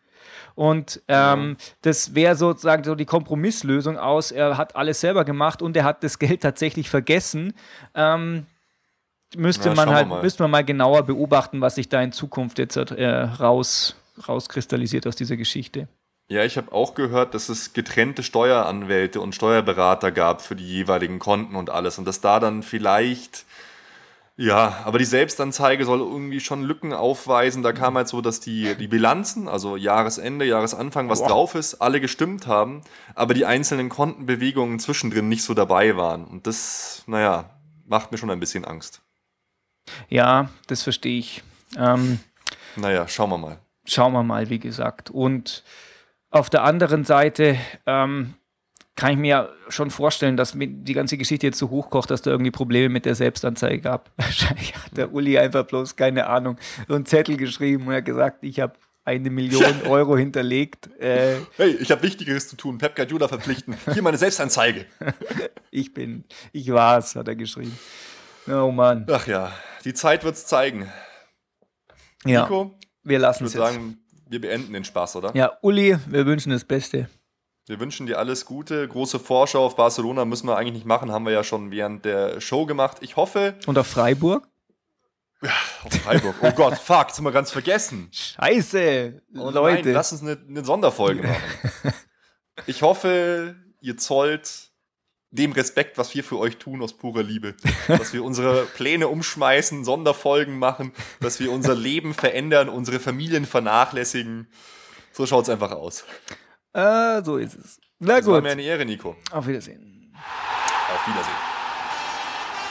[0.54, 5.76] Und ähm, das wäre sozusagen so die Kompromisslösung aus, er hat alles selber gemacht und
[5.76, 7.52] er hat das Geld tatsächlich vergessen.
[7.94, 8.46] Ähm,
[9.36, 10.22] müsste Na, man halt, mal.
[10.22, 15.16] müsste man mal genauer beobachten, was sich da in Zukunft jetzt äh, raus, rauskristallisiert aus
[15.16, 15.88] dieser Geschichte.
[16.30, 21.18] Ja, ich habe auch gehört, dass es getrennte Steueranwälte und Steuerberater gab für die jeweiligen
[21.18, 21.98] Konten und alles.
[21.98, 23.46] Und dass da dann vielleicht,
[24.36, 27.62] ja, aber die Selbstanzeige soll irgendwie schon Lücken aufweisen.
[27.62, 31.28] Da kam halt so, dass die, die Bilanzen, also Jahresende, Jahresanfang, was Boah.
[31.28, 32.82] drauf ist, alle gestimmt haben,
[33.14, 36.26] aber die einzelnen Kontenbewegungen zwischendrin nicht so dabei waren.
[36.26, 37.48] Und das, naja,
[37.86, 39.00] macht mir schon ein bisschen Angst.
[40.09, 41.43] Ja, das verstehe ich.
[41.76, 42.18] Ähm,
[42.76, 43.59] Naja, schauen wir mal.
[43.86, 45.11] schauen wir mal, wie gesagt.
[45.11, 45.64] Und
[46.30, 48.34] auf der anderen Seite ähm,
[48.97, 52.22] kann ich mir ja schon vorstellen, dass mir die ganze Geschichte jetzt so hochkocht, dass
[52.22, 54.11] da irgendwie Probleme mit der Selbstanzeige gab.
[54.16, 56.57] Wahrscheinlich hat der Uli einfach bloß, keine Ahnung,
[56.89, 58.74] so einen Zettel geschrieben und hat gesagt, ich habe
[59.05, 60.91] eine Million Euro hinterlegt.
[61.01, 62.76] Äh, Hey, ich habe Wichtigeres zu tun.
[62.76, 63.74] Pep Guardiola verpflichten.
[63.93, 64.84] Hier meine Selbstanzeige.
[65.70, 67.78] ich bin, ich war's, hat er geschrieben.
[68.51, 69.07] Oh Mann.
[69.11, 69.53] Ach ja,
[69.84, 70.90] die Zeit wird's zeigen.
[72.24, 73.74] Ja, Nico, wir ich lassen es würde jetzt.
[73.74, 75.34] sagen, wir beenden den Spaß, oder?
[75.34, 77.09] Ja, Uli, wir wünschen das Beste.
[77.66, 78.88] Wir wünschen dir alles Gute.
[78.88, 82.40] Große Vorschau auf Barcelona müssen wir eigentlich nicht machen, haben wir ja schon während der
[82.40, 82.99] Show gemacht.
[83.01, 84.49] Ich hoffe, Und auf Freiburg?
[85.84, 86.34] auf Freiburg.
[86.42, 88.09] Oh Gott, fuck, haben wir ganz vergessen.
[88.11, 89.82] Scheiße, Oh Leute.
[89.84, 91.92] Nein, lass uns eine, eine Sonderfolge machen.
[92.66, 94.67] Ich hoffe, ihr zollt
[95.30, 97.54] dem Respekt, was wir für euch tun, aus purer Liebe.
[97.86, 104.48] Dass wir unsere Pläne umschmeißen, Sonderfolgen machen, dass wir unser Leben verändern, unsere Familien vernachlässigen.
[105.12, 106.04] So schaut's einfach aus.
[106.72, 107.78] äh, so ist es.
[107.98, 109.16] Na Das war gut, mir eine Ehre, Nico.
[109.32, 110.14] auf Wiedersehen.
[110.94, 111.34] Auf Wiedersehen.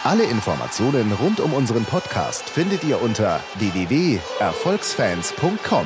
[0.04, 5.86] Alle Informationen rund um unseren Podcast findet ihr unter www.erfolgsfans.com.